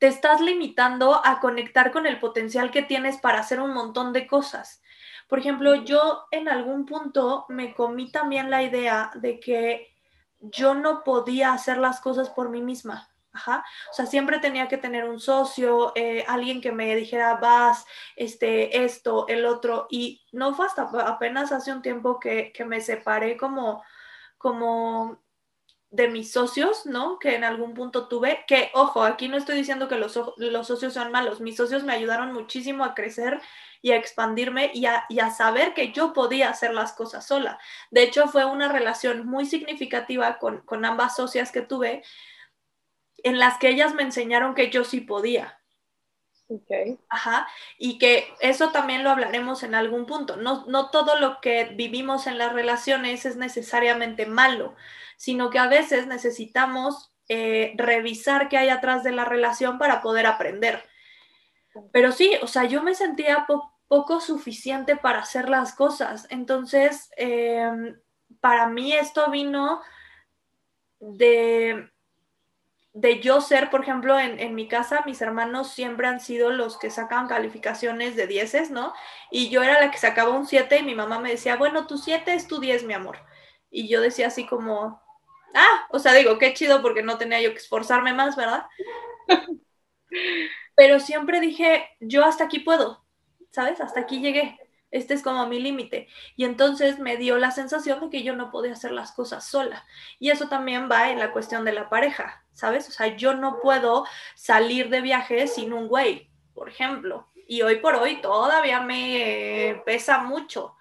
te 0.00 0.06
estás 0.06 0.40
limitando 0.40 1.20
a 1.24 1.40
conectar 1.40 1.92
con 1.92 2.06
el 2.06 2.18
potencial 2.18 2.70
que 2.70 2.82
tienes 2.82 3.18
para 3.18 3.40
hacer 3.40 3.60
un 3.60 3.74
montón 3.74 4.14
de 4.14 4.26
cosas. 4.26 4.82
Por 5.28 5.38
ejemplo, 5.38 5.74
yo 5.74 6.24
en 6.30 6.48
algún 6.48 6.86
punto 6.86 7.44
me 7.50 7.74
comí 7.74 8.10
también 8.10 8.48
la 8.48 8.62
idea 8.62 9.10
de 9.14 9.38
que 9.38 9.94
yo 10.40 10.74
no 10.74 11.04
podía 11.04 11.52
hacer 11.52 11.76
las 11.76 12.00
cosas 12.00 12.30
por 12.30 12.48
mí 12.48 12.62
misma. 12.62 13.10
Ajá. 13.32 13.62
O 13.90 13.94
sea, 13.94 14.06
siempre 14.06 14.38
tenía 14.38 14.68
que 14.68 14.78
tener 14.78 15.04
un 15.04 15.20
socio, 15.20 15.92
eh, 15.94 16.24
alguien 16.26 16.62
que 16.62 16.72
me 16.72 16.96
dijera, 16.96 17.34
vas, 17.34 17.84
este, 18.16 18.82
esto, 18.82 19.28
el 19.28 19.44
otro. 19.44 19.86
Y 19.90 20.22
no 20.32 20.54
fue 20.54 20.64
hasta 20.64 20.90
apenas 21.06 21.52
hace 21.52 21.72
un 21.72 21.82
tiempo 21.82 22.18
que, 22.18 22.52
que 22.52 22.64
me 22.64 22.80
separé 22.80 23.36
como, 23.36 23.84
como 24.38 25.20
de 25.90 26.08
mis 26.08 26.32
socios, 26.32 26.86
¿no? 26.86 27.18
Que 27.18 27.34
en 27.34 27.44
algún 27.44 27.74
punto 27.74 28.06
tuve, 28.06 28.44
que 28.46 28.70
ojo, 28.74 29.02
aquí 29.02 29.28
no 29.28 29.36
estoy 29.36 29.56
diciendo 29.56 29.88
que 29.88 29.96
los, 29.96 30.18
los 30.36 30.66
socios 30.66 30.94
son 30.94 31.10
malos, 31.10 31.40
mis 31.40 31.56
socios 31.56 31.82
me 31.82 31.92
ayudaron 31.92 32.32
muchísimo 32.32 32.84
a 32.84 32.94
crecer 32.94 33.40
y 33.82 33.90
a 33.90 33.96
expandirme 33.96 34.70
y 34.74 34.86
a, 34.86 35.30
saber 35.30 35.74
que 35.74 35.92
yo 35.92 36.12
podía 36.12 36.50
hacer 36.50 36.74
las 36.74 36.92
cosas 36.92 37.26
sola. 37.26 37.58
De 37.90 38.02
hecho, 38.02 38.28
fue 38.28 38.44
una 38.44 38.68
relación 38.68 39.26
muy 39.26 39.46
significativa 39.46 40.38
con, 40.38 40.60
con 40.60 40.84
ambas 40.84 41.16
socias 41.16 41.50
que 41.50 41.62
tuve, 41.62 42.02
en 43.22 43.38
las 43.38 43.58
que 43.58 43.68
ellas 43.68 43.94
me 43.94 44.02
enseñaron 44.02 44.54
que 44.54 44.70
yo 44.70 44.84
sí 44.84 45.00
podía. 45.00 45.59
Okay. 46.52 46.98
Ajá, 47.08 47.46
y 47.78 47.98
que 47.98 48.26
eso 48.40 48.72
también 48.72 49.04
lo 49.04 49.10
hablaremos 49.10 49.62
en 49.62 49.76
algún 49.76 50.04
punto. 50.04 50.36
No, 50.36 50.64
no 50.66 50.90
todo 50.90 51.16
lo 51.20 51.40
que 51.40 51.66
vivimos 51.76 52.26
en 52.26 52.38
las 52.38 52.52
relaciones 52.52 53.24
es 53.24 53.36
necesariamente 53.36 54.26
malo, 54.26 54.74
sino 55.16 55.50
que 55.50 55.60
a 55.60 55.68
veces 55.68 56.08
necesitamos 56.08 57.12
eh, 57.28 57.74
revisar 57.76 58.48
qué 58.48 58.58
hay 58.58 58.68
atrás 58.68 59.04
de 59.04 59.12
la 59.12 59.24
relación 59.24 59.78
para 59.78 60.02
poder 60.02 60.26
aprender. 60.26 60.82
Pero 61.92 62.10
sí, 62.10 62.32
o 62.42 62.48
sea, 62.48 62.64
yo 62.64 62.82
me 62.82 62.96
sentía 62.96 63.46
poco 63.86 64.20
suficiente 64.20 64.96
para 64.96 65.20
hacer 65.20 65.48
las 65.48 65.72
cosas. 65.72 66.26
Entonces, 66.30 67.10
em, 67.16 67.96
para 68.40 68.68
mí 68.68 68.92
esto 68.92 69.30
vino 69.30 69.80
de, 70.98 71.89
de 72.92 73.20
yo 73.20 73.40
ser, 73.40 73.70
por 73.70 73.82
ejemplo, 73.82 74.18
en, 74.18 74.54
mi 74.54 74.66
casa, 74.66 75.02
mis 75.06 75.22
hermanos 75.22 75.72
siempre 75.72 76.08
han 76.08 76.20
sido 76.20 76.50
los 76.50 76.78
que 76.78 76.90
sacan 76.90 77.28
calificaciones 77.28 78.16
de 78.16 78.26
dieces, 78.26 78.70
¿no? 78.70 78.92
Y 79.30 79.48
yo 79.48 79.62
era 79.62 79.80
la 79.80 79.90
que 79.90 79.98
sacaba 79.98 80.30
un 80.30 80.46
7 80.46 80.78
y 80.78 80.82
mi 80.82 80.94
mamá 80.94 81.20
me 81.20 81.30
decía, 81.30 81.56
bueno, 81.56 81.86
tu 81.86 81.98
7 81.98 82.34
es 82.34 82.48
tu 82.48 82.58
10, 82.58 82.84
mi 82.84 82.94
amor. 82.94 83.18
Y 83.70 83.88
yo 83.88 84.00
decía 84.00 84.26
así 84.26 84.46
como, 84.46 85.00
ah, 85.54 85.86
o 85.90 85.98
sea, 86.00 86.14
digo, 86.14 86.38
qué 86.38 86.52
chido 86.54 86.82
porque 86.82 87.02
no 87.02 87.18
tenía 87.18 87.40
yo 87.40 87.52
que 87.52 87.58
esforzarme 87.58 88.12
más, 88.12 88.36
¿verdad? 88.36 88.66
pero 90.74 90.98
siempre 90.98 91.40
dije, 91.40 91.88
yo 92.00 92.24
hasta 92.24 92.44
aquí 92.44 92.60
puedo, 92.60 93.04
¿sabes? 93.50 93.80
Hasta 93.80 94.00
aquí 94.00 94.20
llegué. 94.20 94.58
Este 94.90 95.14
es 95.14 95.22
como 95.22 95.46
mi 95.46 95.60
límite. 95.60 96.08
Y 96.36 96.44
entonces 96.44 96.98
me 96.98 97.16
dio 97.16 97.38
la 97.38 97.50
sensación 97.50 98.00
de 98.00 98.10
que 98.10 98.22
yo 98.22 98.34
no 98.34 98.50
podía 98.50 98.72
hacer 98.72 98.92
las 98.92 99.12
cosas 99.12 99.44
sola. 99.44 99.84
Y 100.18 100.30
eso 100.30 100.48
también 100.48 100.88
va 100.90 101.10
en 101.10 101.18
la 101.18 101.32
cuestión 101.32 101.64
de 101.64 101.72
la 101.72 101.88
pareja, 101.88 102.44
¿sabes? 102.52 102.88
O 102.88 102.92
sea, 102.92 103.16
yo 103.16 103.34
no 103.34 103.60
puedo 103.60 104.04
salir 104.34 104.90
de 104.90 105.00
viaje 105.00 105.46
sin 105.46 105.72
un 105.72 105.88
güey, 105.88 106.28
por 106.54 106.68
ejemplo. 106.68 107.28
Y 107.46 107.62
hoy 107.62 107.76
por 107.76 107.96
hoy 107.96 108.20
todavía 108.20 108.80
me 108.80 109.82
pesa 109.84 110.18
mucho, 110.18 110.76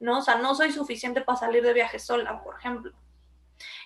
¿no? 0.00 0.18
O 0.18 0.22
sea, 0.22 0.36
no 0.36 0.54
soy 0.54 0.72
suficiente 0.72 1.20
para 1.20 1.38
salir 1.38 1.62
de 1.62 1.74
viaje 1.74 1.98
sola, 1.98 2.42
por 2.42 2.56
ejemplo. 2.56 2.92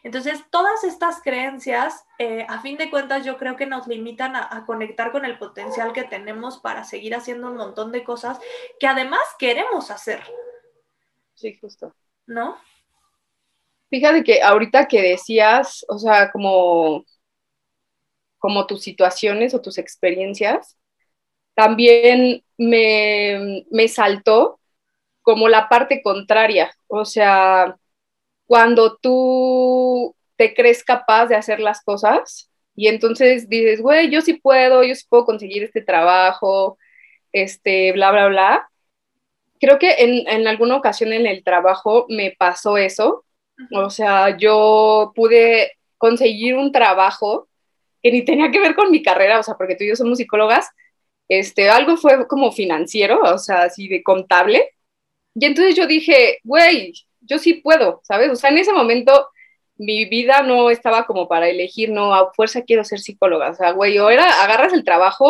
Entonces, 0.02 0.45
todas 0.50 0.85
estas 0.85 1.23
creencias, 1.23 2.05
eh, 2.19 2.45
a 2.49 2.61
fin 2.61 2.76
de 2.76 2.91
cuentas, 2.91 3.25
yo 3.25 3.38
creo 3.38 3.57
que 3.57 3.67
nos 3.67 3.87
limitan 3.87 4.37
a, 4.37 4.64
conectar 4.67 5.12
con 5.12 5.25
el 5.25 5.38
potencial 5.38 5.93
que 5.93 6.05
tenemos 6.05 6.59
para 6.59 6.85
seguir 6.85 7.14
haciendo 7.14 7.50
un 7.50 7.57
montón 7.57 7.93
de 7.93 8.05
cosas 8.05 8.38
que 8.79 8.87
además 8.87 9.21
queremos 9.38 9.91
hacer. 9.91 10.23
Sí, 11.35 11.59
justo. 11.61 11.95
¿No? 12.26 12.57
Fíjate 13.91 14.25
que 14.25 14.43
ahorita 14.43 14.87
que 14.88 15.02
decías, 15.02 15.85
o 15.88 15.99
sea, 15.99 16.31
como, 16.31 17.05
como 18.38 18.67
tus 18.67 18.83
situaciones 18.83 19.55
o 19.55 19.61
tus 19.61 19.79
experiencias, 19.79 20.79
también 21.55 22.43
me, 22.57 23.64
me 23.71 23.88
saltó 23.88 24.61
como 25.23 25.49
la 25.49 25.69
parte 25.69 26.02
contraria. 26.02 26.75
O 26.88 27.05
sea, 27.05 27.76
cuando 28.52 28.99
tú 28.99 30.14
te 30.37 30.52
crees 30.52 30.85
capaz 30.85 31.25
de 31.25 31.37
hacer 31.37 31.59
las 31.59 31.82
cosas 31.82 32.50
y 32.76 32.88
entonces 32.88 33.49
dices, 33.49 33.80
güey, 33.80 34.11
yo 34.11 34.21
sí 34.21 34.35
puedo, 34.35 34.85
yo 34.85 34.94
sí 34.94 35.06
puedo 35.09 35.25
conseguir 35.25 35.62
este 35.62 35.80
trabajo, 35.80 36.76
este, 37.32 37.92
bla, 37.92 38.11
bla, 38.11 38.28
bla. 38.28 38.71
Creo 39.59 39.78
que 39.78 39.92
en, 40.00 40.28
en 40.28 40.47
alguna 40.47 40.76
ocasión 40.76 41.14
en 41.14 41.26
el 41.26 41.42
trabajo 41.42 42.04
me 42.11 42.37
pasó 42.38 42.76
eso. 42.76 43.25
O 43.75 43.88
sea, 43.88 44.37
yo 44.37 45.12
pude 45.14 45.73
conseguir 45.97 46.54
un 46.56 46.73
trabajo 46.73 47.49
que 48.02 48.12
ni 48.12 48.23
tenía 48.23 48.50
que 48.50 48.61
ver 48.61 48.75
con 48.75 48.90
mi 48.90 49.02
carrera, 49.02 49.40
o 49.40 49.42
sea, 49.42 49.54
porque 49.54 49.76
tú 49.76 49.85
y 49.85 49.88
yo 49.88 49.97
somos 49.97 50.18
psicólogas, 50.18 50.68
este, 51.26 51.71
algo 51.71 51.97
fue 51.97 52.28
como 52.28 52.52
financiero, 52.52 53.18
o 53.23 53.38
sea, 53.38 53.62
así 53.62 53.88
de 53.88 54.02
contable. 54.02 54.68
Y 55.35 55.47
entonces 55.47 55.75
yo 55.75 55.87
dije, 55.87 56.38
güey, 56.44 56.92
yo 57.32 57.38
sí 57.38 57.54
puedo, 57.54 58.00
¿sabes? 58.04 58.30
O 58.30 58.36
sea, 58.36 58.50
en 58.50 58.58
ese 58.58 58.74
momento 58.74 59.28
mi 59.78 60.04
vida 60.04 60.42
no 60.42 60.68
estaba 60.68 61.06
como 61.06 61.28
para 61.28 61.48
elegir, 61.48 61.90
no, 61.90 62.14
a 62.14 62.30
fuerza 62.34 62.62
quiero 62.62 62.84
ser 62.84 63.00
psicóloga. 63.00 63.50
O 63.50 63.54
sea, 63.54 63.72
güey, 63.72 63.98
o 63.98 64.10
era 64.10 64.42
agarras 64.42 64.74
el 64.74 64.84
trabajo 64.84 65.24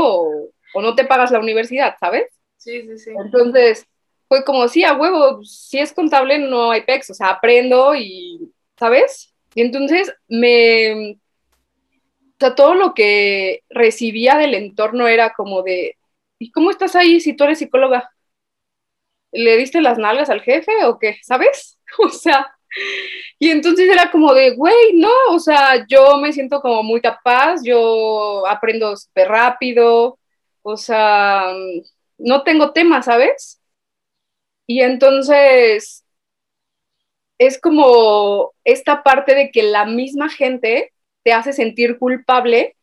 o, 0.74 0.80
no 0.80 0.94
te 0.96 1.04
pagas 1.04 1.30
la 1.30 1.38
universidad, 1.38 1.94
¿sabes? 2.00 2.24
Sí, 2.56 2.82
sí, 2.82 2.98
sí. 2.98 3.10
Entonces, 3.24 3.86
fue 4.26 4.42
como, 4.42 4.66
sí, 4.66 4.82
a 4.82 4.94
huevo, 4.94 5.44
si 5.44 5.78
es 5.78 5.92
contable 5.92 6.38
no 6.38 6.72
hay 6.72 6.82
PEX, 6.82 7.10
o 7.10 7.14
sea, 7.14 7.28
aprendo 7.28 7.94
y, 7.94 8.52
¿sabes? 8.78 9.32
Y 9.54 9.60
entonces 9.60 10.12
me, 10.28 11.12
o 11.12 12.36
sea, 12.40 12.54
todo 12.54 12.74
lo 12.74 12.94
que 12.94 13.62
recibía 13.70 14.36
del 14.38 14.54
entorno 14.54 15.06
era 15.06 15.34
como 15.34 15.62
de, 15.62 15.96
¿y 16.38 16.50
cómo 16.50 16.70
estás 16.70 16.96
ahí 16.96 17.20
si 17.20 17.34
tú 17.34 17.44
eres 17.44 17.58
psicóloga? 17.58 18.10
¿Le 19.32 19.56
diste 19.56 19.80
las 19.80 19.98
nalgas 19.98 20.30
al 20.30 20.42
jefe 20.42 20.72
o 20.84 20.98
qué? 20.98 21.18
¿Sabes? 21.22 21.78
O 21.98 22.08
sea, 22.08 22.46
y 23.38 23.50
entonces 23.50 23.88
era 23.90 24.10
como 24.10 24.32
de, 24.34 24.54
güey, 24.56 24.94
no, 24.94 25.10
o 25.30 25.38
sea, 25.38 25.86
yo 25.88 26.16
me 26.18 26.32
siento 26.32 26.60
como 26.62 26.82
muy 26.82 27.00
capaz, 27.02 27.56
yo 27.64 28.46
aprendo 28.46 28.96
súper 28.96 29.28
rápido, 29.28 30.18
o 30.62 30.76
sea, 30.76 31.52
no 32.18 32.42
tengo 32.44 32.72
tema, 32.72 33.02
¿sabes? 33.02 33.60
Y 34.66 34.80
entonces 34.82 36.04
es 37.38 37.60
como 37.60 38.52
esta 38.64 39.02
parte 39.02 39.34
de 39.34 39.50
que 39.50 39.62
la 39.64 39.84
misma 39.84 40.28
gente 40.28 40.92
te 41.24 41.32
hace 41.32 41.52
sentir 41.52 41.98
culpable 41.98 42.76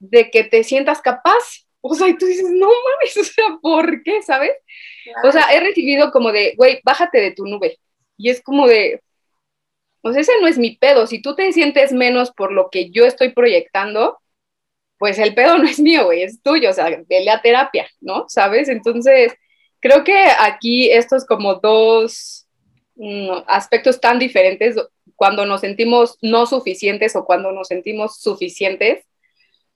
de 0.00 0.30
que 0.30 0.44
te 0.44 0.64
sientas 0.64 1.02
capaz. 1.02 1.63
O 1.86 1.94
sea, 1.94 2.08
y 2.08 2.16
tú 2.16 2.24
dices, 2.24 2.50
no 2.50 2.66
mames, 2.66 3.16
o 3.20 3.24
sea, 3.24 3.44
¿por 3.60 4.02
qué? 4.02 4.22
¿Sabes? 4.22 4.52
O 5.22 5.30
sea, 5.30 5.52
he 5.52 5.60
recibido 5.60 6.10
como 6.10 6.32
de, 6.32 6.54
güey, 6.56 6.80
bájate 6.82 7.20
de 7.20 7.32
tu 7.32 7.46
nube. 7.46 7.78
Y 8.16 8.30
es 8.30 8.42
como 8.42 8.66
de, 8.66 9.02
pues 10.00 10.16
ese 10.16 10.32
no 10.40 10.46
es 10.48 10.56
mi 10.56 10.76
pedo. 10.76 11.06
Si 11.06 11.20
tú 11.20 11.34
te 11.34 11.52
sientes 11.52 11.92
menos 11.92 12.30
por 12.32 12.52
lo 12.52 12.70
que 12.70 12.90
yo 12.90 13.04
estoy 13.04 13.34
proyectando, 13.34 14.18
pues 14.96 15.18
el 15.18 15.34
pedo 15.34 15.58
no 15.58 15.64
es 15.64 15.78
mío, 15.78 16.06
güey, 16.06 16.22
es 16.22 16.42
tuyo, 16.42 16.70
o 16.70 16.72
sea, 16.72 16.88
vele 17.06 17.30
a 17.30 17.42
terapia, 17.42 17.86
¿no? 18.00 18.24
¿Sabes? 18.28 18.70
Entonces, 18.70 19.34
creo 19.80 20.04
que 20.04 20.24
aquí 20.40 20.90
estos 20.90 21.26
como 21.26 21.56
dos 21.56 22.46
mm, 22.94 23.42
aspectos 23.46 24.00
tan 24.00 24.18
diferentes, 24.18 24.76
cuando 25.16 25.44
nos 25.44 25.60
sentimos 25.60 26.16
no 26.22 26.46
suficientes 26.46 27.14
o 27.14 27.26
cuando 27.26 27.52
nos 27.52 27.68
sentimos 27.68 28.20
suficientes, 28.20 29.04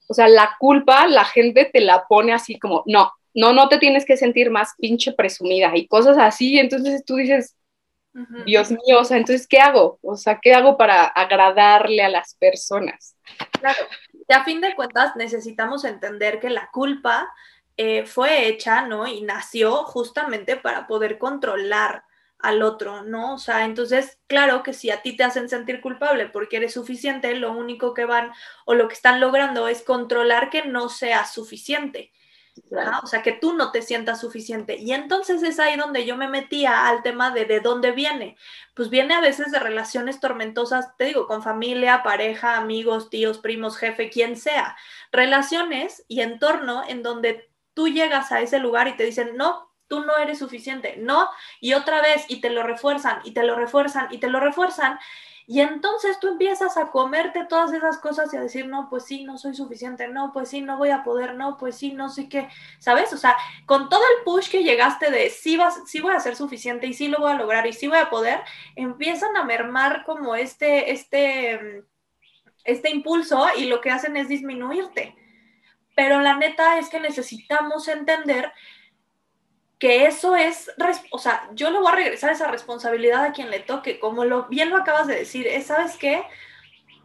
o 0.09 0.13
sea, 0.13 0.27
la 0.27 0.55
culpa 0.59 1.07
la 1.07 1.23
gente 1.23 1.69
te 1.71 1.81
la 1.81 2.05
pone 2.07 2.33
así 2.33 2.57
como, 2.57 2.83
no, 2.87 3.13
no, 3.33 3.53
no 3.53 3.69
te 3.69 3.77
tienes 3.77 4.05
que 4.05 4.17
sentir 4.17 4.49
más 4.49 4.73
pinche 4.77 5.13
presumida 5.13 5.71
y 5.75 5.87
cosas 5.87 6.17
así, 6.17 6.57
entonces 6.57 7.05
tú 7.05 7.15
dices, 7.15 7.55
Dios 8.45 8.71
mío, 8.71 8.99
o 8.99 9.05
sea, 9.05 9.17
entonces, 9.17 9.47
¿qué 9.47 9.59
hago? 9.59 9.99
O 10.01 10.17
sea, 10.17 10.39
¿qué 10.41 10.53
hago 10.53 10.77
para 10.77 11.05
agradarle 11.05 12.01
a 12.01 12.09
las 12.09 12.33
personas? 12.35 13.15
Claro, 13.59 13.77
y 14.27 14.33
a 14.33 14.43
fin 14.43 14.61
de 14.61 14.75
cuentas 14.75 15.15
necesitamos 15.15 15.85
entender 15.85 16.39
que 16.39 16.49
la 16.49 16.69
culpa 16.71 17.31
eh, 17.77 18.05
fue 18.05 18.47
hecha, 18.47 18.87
¿no? 18.87 19.07
Y 19.07 19.21
nació 19.21 19.83
justamente 19.83 20.57
para 20.57 20.87
poder 20.87 21.19
controlar 21.19 22.03
al 22.39 22.63
otro, 22.63 23.03
¿no? 23.03 23.35
O 23.35 23.37
sea, 23.37 23.65
entonces, 23.65 24.19
claro 24.27 24.63
que 24.63 24.73
si 24.73 24.89
a 24.91 25.01
ti 25.01 25.15
te 25.15 25.23
hacen 25.23 25.49
sentir 25.49 25.81
culpable 25.81 26.27
porque 26.27 26.57
eres 26.57 26.73
suficiente, 26.73 27.35
lo 27.35 27.51
único 27.51 27.93
que 27.93 28.05
van 28.05 28.31
o 28.65 28.73
lo 28.73 28.87
que 28.87 28.93
están 28.93 29.19
logrando 29.19 29.67
es 29.67 29.83
controlar 29.83 30.49
que 30.49 30.65
no 30.65 30.89
sea 30.89 31.25
suficiente 31.25 32.11
o 33.03 33.07
sea, 33.07 33.21
que 33.21 33.33
tú 33.33 33.53
no 33.53 33.71
te 33.71 33.81
sientas 33.81 34.21
suficiente. 34.21 34.77
Y 34.77 34.93
entonces 34.93 35.43
es 35.43 35.59
ahí 35.59 35.77
donde 35.77 36.05
yo 36.05 36.17
me 36.17 36.27
metía 36.27 36.87
al 36.87 37.03
tema 37.03 37.31
de 37.31 37.45
de 37.45 37.59
dónde 37.59 37.91
viene. 37.91 38.37
Pues 38.75 38.89
viene 38.89 39.13
a 39.13 39.21
veces 39.21 39.51
de 39.51 39.59
relaciones 39.59 40.19
tormentosas, 40.19 40.95
te 40.97 41.05
digo, 41.05 41.27
con 41.27 41.43
familia, 41.43 42.03
pareja, 42.03 42.57
amigos, 42.57 43.09
tíos, 43.09 43.39
primos, 43.39 43.77
jefe, 43.77 44.09
quien 44.09 44.35
sea. 44.37 44.75
Relaciones 45.11 46.05
y 46.07 46.21
entorno 46.21 46.83
en 46.87 47.03
donde 47.03 47.49
tú 47.73 47.87
llegas 47.87 48.31
a 48.31 48.41
ese 48.41 48.59
lugar 48.59 48.87
y 48.87 48.97
te 48.97 49.05
dicen, 49.05 49.35
no, 49.35 49.68
tú 49.89 50.05
no 50.05 50.15
eres 50.17 50.39
suficiente, 50.39 50.95
no, 50.97 51.29
y 51.59 51.73
otra 51.73 52.01
vez, 52.01 52.23
y 52.29 52.39
te 52.39 52.49
lo 52.49 52.63
refuerzan, 52.63 53.19
y 53.25 53.31
te 53.31 53.43
lo 53.43 53.55
refuerzan, 53.55 54.07
y 54.11 54.19
te 54.19 54.29
lo 54.29 54.39
refuerzan. 54.39 54.99
Y 55.47 55.61
entonces 55.61 56.19
tú 56.19 56.27
empiezas 56.27 56.77
a 56.77 56.91
comerte 56.91 57.43
todas 57.43 57.73
esas 57.73 57.97
cosas 57.97 58.31
y 58.31 58.37
a 58.37 58.41
decir, 58.41 58.67
no, 58.67 58.87
pues 58.87 59.05
sí, 59.05 59.23
no 59.23 59.39
soy 59.39 59.55
suficiente, 59.55 60.07
no, 60.07 60.31
pues 60.31 60.49
sí, 60.49 60.61
no 60.61 60.77
voy 60.77 60.91
a 60.91 61.03
poder, 61.03 61.33
no, 61.33 61.57
pues 61.57 61.75
sí, 61.75 61.91
no 61.91 62.09
sé 62.09 62.29
qué, 62.29 62.47
¿sabes? 62.77 63.11
O 63.13 63.17
sea, 63.17 63.35
con 63.65 63.89
todo 63.89 64.03
el 64.03 64.23
push 64.23 64.51
que 64.51 64.63
llegaste 64.63 65.09
de 65.09 65.31
sí, 65.31 65.57
vas, 65.57 65.81
sí 65.87 66.01
voy 66.01 66.13
a 66.13 66.19
ser 66.19 66.35
suficiente 66.35 66.85
y 66.85 66.93
sí 66.93 67.07
lo 67.07 67.17
voy 67.17 67.31
a 67.31 67.35
lograr 67.35 67.65
y 67.65 67.73
sí 67.73 67.87
voy 67.87 67.97
a 67.97 68.11
poder, 68.11 68.41
empiezan 68.75 69.35
a 69.37 69.43
mermar 69.43 70.03
como 70.05 70.35
este, 70.35 70.91
este, 70.91 71.83
este 72.63 72.91
impulso 72.91 73.47
y 73.57 73.65
lo 73.65 73.81
que 73.81 73.89
hacen 73.89 74.17
es 74.17 74.27
disminuirte. 74.27 75.15
Pero 75.95 76.21
la 76.21 76.35
neta 76.35 76.77
es 76.77 76.89
que 76.89 76.99
necesitamos 76.99 77.87
entender 77.87 78.53
que 79.79 80.05
eso 80.05 80.35
es, 80.35 80.69
o 81.09 81.19
sea, 81.19 81.49
yo 81.53 81.71
le 81.71 81.79
voy 81.79 81.87
a 81.91 81.95
regresar 81.95 82.31
esa 82.31 82.47
responsabilidad 82.47 83.23
a 83.23 83.31
quien 83.31 83.49
le 83.49 83.61
toque, 83.61 83.97
como 83.97 84.25
lo 84.25 84.45
bien 84.47 84.69
lo 84.69 84.77
acabas 84.77 85.07
de 85.07 85.15
decir, 85.15 85.47
es, 85.47 85.67
¿sabes 85.67 85.95
qué? 85.95 86.23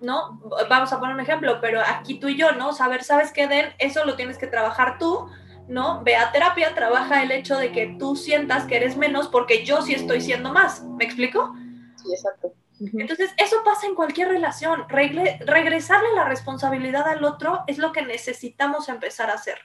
¿No? 0.00 0.40
Vamos 0.68 0.92
a 0.92 0.98
poner 0.98 1.14
un 1.14 1.20
ejemplo, 1.20 1.60
pero 1.60 1.80
aquí 1.80 2.18
tú 2.18 2.28
y 2.28 2.36
yo, 2.36 2.50
¿no? 2.52 2.72
Saber, 2.72 3.04
¿sabes 3.04 3.30
qué, 3.30 3.46
Den? 3.46 3.72
Eso 3.78 4.04
lo 4.04 4.16
tienes 4.16 4.38
que 4.38 4.48
trabajar 4.48 4.98
tú, 4.98 5.30
¿no? 5.68 6.02
Ve 6.02 6.16
a 6.16 6.32
terapia, 6.32 6.74
trabaja 6.74 7.22
el 7.22 7.30
hecho 7.30 7.56
de 7.56 7.70
que 7.70 7.94
tú 7.96 8.16
sientas 8.16 8.64
que 8.64 8.76
eres 8.76 8.96
menos 8.96 9.28
porque 9.28 9.64
yo 9.64 9.80
sí 9.80 9.94
estoy 9.94 10.20
siendo 10.20 10.52
más, 10.52 10.82
¿me 10.82 11.04
explico? 11.04 11.54
Sí, 11.94 12.12
exacto. 12.12 12.52
Entonces, 12.80 13.30
eso 13.36 13.62
pasa 13.64 13.86
en 13.86 13.94
cualquier 13.94 14.28
relación. 14.28 14.84
regresarle 14.88 16.12
la 16.16 16.24
responsabilidad 16.24 17.06
al 17.06 17.24
otro 17.24 17.62
es 17.68 17.78
lo 17.78 17.92
que 17.92 18.02
necesitamos 18.02 18.88
empezar 18.88 19.30
a 19.30 19.34
hacer. 19.34 19.58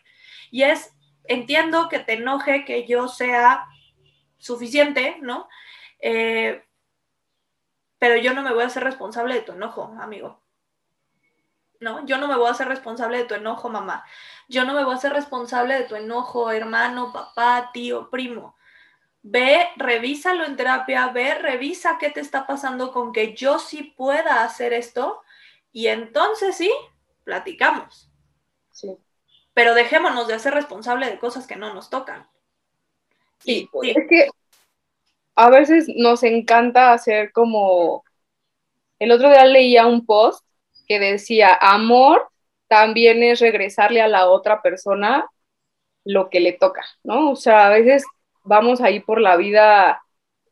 Y 0.52 0.62
es 0.62 0.94
entiendo 1.30 1.88
que 1.90 2.00
te 2.00 2.14
enoje 2.14 2.66
que 2.66 2.86
yo 2.86 3.08
sea 3.08 3.68
suficiente, 4.38 5.18
¿no? 5.22 5.48
Eh, 6.00 6.66
pero 8.00 8.18
yo 8.18 8.34
no 8.34 8.42
me 8.42 8.52
voy 8.52 8.64
a 8.64 8.68
hacer 8.68 8.84
responsable 8.84 9.36
de 9.36 9.42
tu 9.42 9.54
enojo, 9.54 9.96
amigo. 10.02 10.42
¿No? 11.80 12.06
Yo 12.06 12.18
no 12.18 12.28
me 12.28 12.36
voy 12.36 12.48
a 12.48 12.52
hacer 12.52 12.68
responsable 12.68 13.20
de 13.20 13.26
tu 13.26 13.36
enojo, 13.36 13.70
mamá. 13.70 14.04
Yo 14.50 14.66
no 14.66 14.74
me 14.74 14.84
voy 14.84 14.94
a 14.94 14.98
hacer 14.98 15.14
responsable 15.14 15.76
de 15.76 15.84
tu 15.86 15.96
enojo, 15.96 16.52
hermano, 16.52 17.14
papá, 17.14 17.70
tío, 17.72 18.10
primo. 18.10 18.58
Ve, 19.22 19.70
revísalo 19.78 20.46
en 20.46 20.56
terapia, 20.56 21.08
ve, 21.10 21.36
revisa 21.36 21.98
qué 22.00 22.10
te 22.10 22.22
está 22.22 22.48
pasando 22.48 22.92
con 22.92 23.14
que 23.14 23.36
yo 23.36 23.60
sí 23.60 23.84
pueda 23.96 24.44
hacer 24.44 24.74
esto 24.74 25.22
y 25.72 25.88
entonces 25.88 26.58
sí, 26.58 26.72
platicamos. 27.24 28.10
Sí 28.72 28.98
pero 29.60 29.76
dejémonos 29.76 30.26
de 30.30 30.36
hacer 30.36 30.54
responsable 30.54 31.10
de 31.10 31.20
cosas 31.20 31.46
que 31.46 31.58
no 31.58 31.74
nos 31.74 31.90
tocan. 31.90 32.26
Sí, 33.40 33.68
es 33.84 34.08
que 34.08 34.30
a 35.36 35.50
veces 35.50 35.90
nos 35.98 36.24
encanta 36.24 36.94
hacer 36.94 37.34
como... 37.34 38.06
El 39.00 39.12
otro 39.12 39.30
día 39.30 39.44
leía 39.44 39.86
un 39.86 40.06
post 40.06 40.46
que 40.88 40.98
decía, 41.02 41.54
amor 41.60 42.30
también 42.70 43.22
es 43.22 43.42
regresarle 43.42 44.02
a 44.02 44.08
la 44.08 44.30
otra 44.30 44.62
persona 44.62 45.30
lo 46.06 46.30
que 46.30 46.40
le 46.40 46.54
toca, 46.54 46.86
¿no? 47.04 47.32
O 47.32 47.36
sea, 47.36 47.68
a 47.68 47.70
veces 47.70 48.06
vamos 48.46 48.80
ahí 48.80 49.02
por 49.02 49.20
la 49.20 49.36
vida 49.36 50.02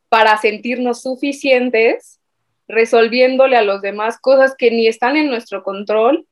para 0.10 0.36
sentirnos 0.38 1.02
suficientes, 1.02 2.20
resolviéndole 2.68 3.56
a 3.56 3.62
los 3.62 3.82
demás 3.82 4.20
cosas 4.20 4.54
que 4.58 4.70
ni 4.70 4.86
están 4.86 5.16
en 5.16 5.30
nuestro 5.30 5.64
control 5.64 6.28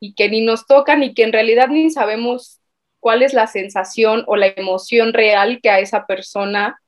y 0.00 0.14
que 0.14 0.28
ni 0.28 0.44
nos 0.44 0.66
tocan 0.66 1.02
y 1.02 1.14
que 1.14 1.22
en 1.22 1.32
realidad 1.32 1.68
ni 1.68 1.90
sabemos 1.90 2.60
cuál 3.00 3.22
es 3.22 3.34
la 3.34 3.46
sensación 3.46 4.24
o 4.26 4.36
la 4.36 4.48
emoción 4.48 5.12
real 5.12 5.60
que 5.62 5.70
a 5.70 5.80
esa 5.80 6.06
persona 6.06 6.80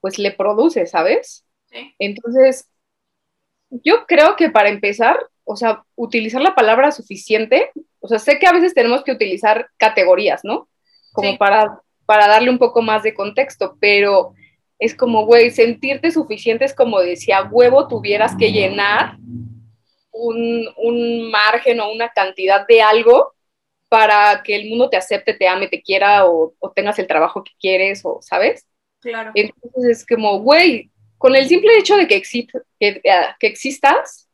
pues 0.00 0.18
le 0.18 0.30
produce, 0.30 0.86
¿sabes? 0.86 1.44
Entonces, 1.98 2.68
yo 3.70 4.06
creo 4.06 4.36
que 4.36 4.50
para 4.50 4.68
empezar, 4.68 5.18
o 5.44 5.56
sea, 5.56 5.82
utilizar 5.94 6.40
la 6.40 6.54
palabra 6.54 6.92
suficiente, 6.92 7.70
o 8.00 8.08
sea, 8.08 8.18
sé 8.18 8.38
que 8.38 8.46
a 8.46 8.52
veces 8.52 8.74
tenemos 8.74 9.02
que 9.02 9.12
utilizar 9.12 9.68
categorías, 9.76 10.42
¿no? 10.44 10.68
Como 11.12 11.36
para, 11.38 11.80
para 12.04 12.28
darle 12.28 12.50
un 12.50 12.58
poco 12.58 12.82
más 12.82 13.02
de 13.02 13.14
contexto, 13.14 13.76
pero 13.80 14.34
es 14.78 14.94
como, 14.94 15.24
güey, 15.24 15.50
sentirte 15.50 16.10
suficiente 16.10 16.64
es 16.64 16.74
como 16.74 17.00
decía, 17.00 17.48
huevo 17.50 17.88
tuvieras 17.88 18.36
que 18.36 18.52
llenar 18.52 19.16
un, 20.16 21.30
margen 21.30 21.80
o 21.80 21.90
una 21.90 22.08
cantidad 22.10 22.66
de 22.66 22.82
algo 22.82 23.34
para 23.88 24.42
que 24.42 24.56
el 24.56 24.68
mundo 24.68 24.90
te 24.90 24.96
acepte, 24.96 25.34
te 25.34 25.46
ame, 25.46 25.68
te 25.68 25.82
quiera 25.82 26.26
o, 26.26 26.54
tengas 26.74 26.98
el 26.98 27.06
trabajo 27.06 27.44
que 27.44 27.52
quieres 27.60 28.02
o, 28.04 28.18
¿sabes? 28.20 28.66
Claro. 29.00 29.30
Entonces 29.34 29.98
es 29.98 30.06
como, 30.06 30.40
güey, 30.40 30.90
con 31.18 31.36
el 31.36 31.46
simple 31.46 31.78
hecho 31.78 31.96
de 31.96 32.06
que, 32.06 32.22
que, 32.80 33.02
ah, 33.10 33.36
que 33.38 33.46
existas, 33.46 34.28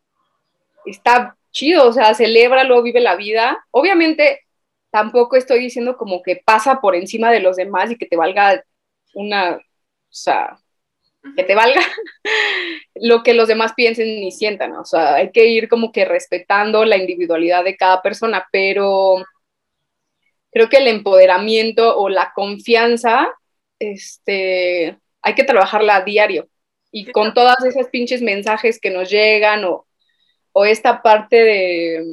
está 0.86 1.36
chido, 1.50 1.88
o 1.88 1.92
sea, 1.92 2.14
celébralo, 2.14 2.82
vive 2.82 3.00
la 3.00 3.16
vida. 3.16 3.64
Obviamente, 3.70 4.40
tampoco 4.90 5.36
estoy 5.36 5.60
diciendo 5.60 5.96
como 5.96 6.22
que 6.22 6.36
pasa 6.44 6.80
por 6.80 6.94
encima 6.94 7.30
de 7.30 7.40
los 7.40 7.56
demás 7.56 7.90
y 7.90 7.96
que 7.96 8.06
te 8.06 8.16
valga 8.16 8.64
una, 9.14 9.56
o 9.56 9.60
sea, 10.08 10.58
que 11.36 11.44
te 11.44 11.54
valga 11.54 11.80
lo 12.94 13.22
que 13.22 13.34
los 13.34 13.48
demás 13.48 13.72
piensen 13.74 14.08
y 14.08 14.32
sientan. 14.32 14.76
O 14.76 14.84
sea, 14.84 15.16
hay 15.16 15.30
que 15.30 15.46
ir 15.46 15.68
como 15.68 15.92
que 15.92 16.04
respetando 16.04 16.84
la 16.84 16.96
individualidad 16.96 17.64
de 17.64 17.76
cada 17.76 18.02
persona, 18.02 18.46
pero 18.52 19.24
creo 20.50 20.68
que 20.68 20.78
el 20.78 20.88
empoderamiento 20.88 21.96
o 21.96 22.08
la 22.08 22.32
confianza, 22.34 23.28
este, 23.78 24.98
hay 25.22 25.34
que 25.34 25.44
trabajarla 25.44 25.96
a 25.96 26.04
diario. 26.04 26.48
Y 26.90 27.10
con 27.10 27.32
todas 27.32 27.64
esas 27.64 27.88
pinches 27.88 28.20
mensajes 28.20 28.78
que 28.78 28.90
nos 28.90 29.10
llegan 29.10 29.64
o, 29.64 29.86
o 30.52 30.64
esta 30.66 31.00
parte 31.02 31.36
de, 31.36 32.04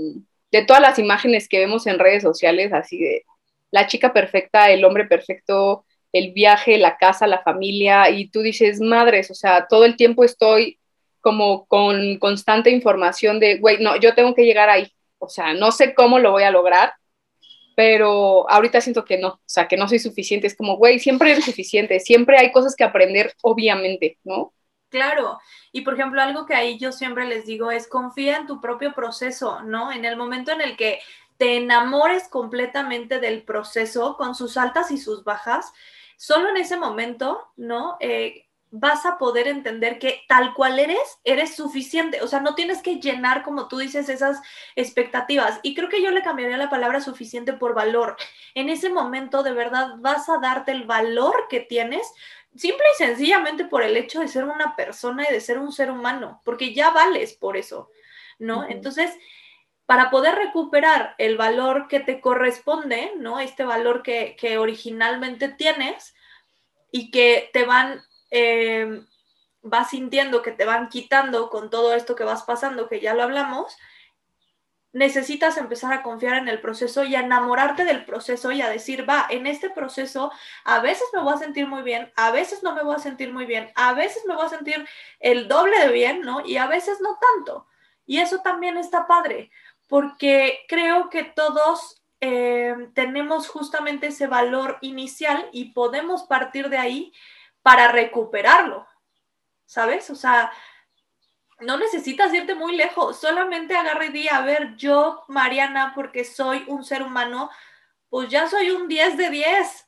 de 0.52 0.65
todas 0.65 0.82
las 0.82 1.00
imágenes 1.00 1.50
que 1.50 1.60
vemos 1.60 1.86
en 1.86 2.00
redes 2.00 2.24
sociales, 2.24 2.72
así 2.72 2.98
de 3.00 3.26
la 3.72 3.88
chica 3.88 4.13
perfecta, 4.13 4.72
el 4.72 4.86
hombre 4.86 5.06
perfecto, 5.06 5.86
el 6.12 6.34
viaje, 6.34 6.78
la 6.78 6.98
casa, 6.98 7.28
la 7.28 7.41
familia, 7.43 8.10
y 8.10 8.30
tú 8.30 8.41
dices, 8.41 8.80
madres, 8.80 9.30
o 9.32 9.36
sea, 9.36 9.67
todo 9.67 9.86
el 9.86 9.95
tiempo 9.95 10.24
estoy 10.24 10.80
como 11.22 11.65
con 11.65 12.17
constante 12.17 12.69
información 12.69 13.39
de, 13.39 13.58
güey, 13.58 13.78
no, 13.80 13.95
yo 13.98 14.15
tengo 14.15 14.34
que 14.34 14.45
llegar 14.45 14.69
ahí, 14.69 14.91
o 15.19 15.30
sea, 15.30 15.54
no 15.54 15.72
sé 15.72 15.93
cómo 15.93 16.19
lo 16.19 16.32
voy 16.32 16.43
a 16.43 16.52
lograr, 16.52 16.93
pero 17.76 18.50
ahorita 18.50 18.82
siento 18.82 19.06
que 19.06 19.17
no, 19.17 19.28
o 19.28 19.41
sea, 19.45 19.67
que 19.67 19.78
no 19.78 19.88
soy 19.88 20.00
suficiente, 20.00 20.48
es 20.48 20.56
como, 20.56 20.78
güey, 20.78 21.00
siempre 21.00 21.32
eres 21.32 21.45
suficiente, 21.45 22.00
siempre 22.00 22.38
hay 22.38 22.52
cosas 22.52 22.76
que 22.76 22.84
aprender, 22.84 23.34
obviamente, 23.41 24.17
¿no? 24.24 24.54
Claro, 24.89 25.39
y 25.72 25.82
por 25.82 25.93
ejemplo, 25.93 26.22
algo 26.22 26.45
que 26.45 26.56
ahí 26.56 26.80
yo 26.80 26.91
siempre 26.91 27.26
les 27.26 27.45
digo 27.45 27.69
es 27.69 27.88
confía 27.88 28.38
en 28.38 28.48
tu 28.48 28.60
propio 28.60 28.93
proceso, 28.93 29.62
¿no? 29.62 29.91
En 29.91 30.04
el 30.04 30.17
momento 30.17 30.52
en 30.52 30.62
el 30.62 30.76
que 30.76 31.00
te 31.38 31.56
enamores 31.58 32.28
completamente 32.28 33.19
del 33.19 33.43
proceso 33.43 34.17
con 34.17 34.36
sus 34.36 34.58
altas 34.58 34.91
y 34.91 34.98
sus 34.98 35.24
bajas, 35.24 35.72
solo 36.19 36.49
en 36.49 36.58
ese 36.58 36.75
momento, 36.75 37.49
¿no? 37.55 37.95
Eh, 38.01 38.45
vas 38.71 39.05
a 39.05 39.17
poder 39.17 39.47
entender 39.47 39.99
que 39.99 40.21
tal 40.27 40.53
cual 40.53 40.77
eres, 40.77 40.99
eres 41.23 41.55
suficiente. 41.55 42.21
O 42.21 42.27
sea, 42.27 42.41
no 42.41 42.55
tienes 42.55 42.82
que 42.82 42.97
llenar, 42.97 43.41
como 43.41 43.69
tú 43.69 43.77
dices, 43.77 44.10
esas 44.10 44.41
expectativas. 44.75 45.62
Y 45.63 45.75
creo 45.75 45.88
que 45.88 46.03
yo 46.03 46.12
le 46.12 46.21
cambiaría 46.21 46.58
la 46.58 46.69
palabra 46.69 46.99
suficiente 46.99 47.53
por 47.53 47.73
valor. 47.73 48.17
En 48.53 48.67
ese 48.67 48.89
momento, 48.89 49.43
de 49.43 49.53
verdad, 49.53 49.93
vas 49.99 50.27
a 50.27 50.39
darte 50.39 50.73
el 50.73 50.84
valor 50.84 51.47
que 51.49 51.62
tienes, 51.62 52.05
simple 52.53 52.84
y 52.95 52.97
sencillamente 52.97 53.63
por 53.63 53.82
el 53.82 53.95
hecho 53.95 54.19
de 54.19 54.27
ser 54.27 54.43
una 54.43 54.75
persona 54.75 55.25
y 55.27 55.34
de 55.34 55.39
ser 55.39 55.58
un 55.58 55.71
ser 55.71 55.89
humano, 55.89 56.41
porque 56.43 56.73
ya 56.73 56.89
vales 56.91 57.34
por 57.34 57.55
eso, 57.55 57.89
¿no? 58.39 58.67
Entonces, 58.67 59.17
para 59.89 60.12
poder 60.12 60.36
recuperar 60.36 61.15
el 61.17 61.36
valor 61.36 61.88
que 61.88 61.99
te 61.99 62.21
corresponde, 62.21 63.12
¿no? 63.17 63.39
Este 63.39 63.63
valor 63.63 64.04
que, 64.04 64.38
originalmente 64.60 65.49
tienes 65.49 66.13
y 66.91 67.10
que 67.10 67.49
te 67.54 67.65
van, 67.65 67.99
eh, 68.30 69.02
vas 69.63 69.89
sintiendo 69.89 70.43
que 70.43 70.52
te 70.52 70.63
van 70.63 70.89
quitando 70.89 71.49
con 71.49 71.71
todo 71.71 71.95
esto 71.95 72.15
que 72.15 72.23
vas 72.23 72.43
pasando, 72.43 72.88
que 72.88 72.99
ya 72.99 73.15
lo 73.15 73.23
hablamos, 73.23 73.75
necesitas 74.93 75.58
empezar 75.58 75.91
a 75.91 76.04
confiar 76.04 76.36
en 76.36 76.49
el 76.49 76.62
proceso 76.62 77.04
y 77.04 77.15
a 77.15 77.21
enamorarte 77.21 77.84
del 77.84 78.06
proceso 78.06 78.52
y 78.52 78.62
a 78.62 78.69
decir, 78.69 79.10
va, 79.10 79.25
en 79.32 79.47
este 79.47 79.71
proceso 79.71 80.32
a 80.65 80.82
veces 80.82 81.08
me 81.13 81.23
voy 81.23 81.34
a 81.34 81.38
sentir 81.38 81.65
muy 81.65 81.82
bien, 81.82 82.13
a 82.15 82.30
veces 82.30 82.62
no 82.62 82.75
me 82.75 82.84
voy 82.84 82.95
a 82.95 82.99
sentir 82.99 83.34
muy 83.34 83.47
bien, 83.47 83.71
a 83.73 83.93
veces 83.93 84.23
me 84.28 84.36
voy 84.36 84.45
a 84.45 84.49
sentir 84.49 84.88
el 85.19 85.47
doble 85.47 85.80
de 85.80 85.91
bien, 85.91 86.21
¿no? 86.21 86.45
Y 86.45 86.58
a 86.58 86.67
veces 86.67 87.02
no 87.02 87.17
tanto. 87.17 87.65
Y 88.10 88.17
eso 88.17 88.39
también 88.41 88.75
está 88.75 89.06
padre, 89.06 89.52
porque 89.89 90.65
creo 90.69 91.10
que 91.10 91.23
todos 91.23 92.02
eh, 92.21 92.75
tenemos 92.93 93.49
justamente 93.49 94.08
ese 94.08 94.28
valor 94.28 94.78
inicial 94.82 95.49
y 95.52 95.73
podemos 95.73 96.23
partir 96.23 96.69
de 96.69 96.78
ahí 96.78 97.12
para 97.63 97.91
recuperarlo, 97.91 98.88
¿sabes? 99.65 100.10
O 100.12 100.15
sea, 100.15 100.52
no 101.60 101.78
necesitas 101.78 102.32
irte 102.34 102.54
muy 102.54 102.75
lejos, 102.75 103.19
solamente 103.19 103.75
agarre 103.75 104.12
y 104.13 104.28
a 104.30 104.41
ver, 104.41 104.75
yo, 104.75 105.23
Mariana, 105.28 105.93
porque 105.95 106.23
soy 106.23 106.63
un 106.67 106.86
ser 106.86 107.02
humano, 107.02 107.49
pues 108.10 108.30
ya 108.30 108.47
soy 108.47 108.69
un 108.69 108.88
10 108.88 109.17
de 109.17 109.30
10, 109.32 109.88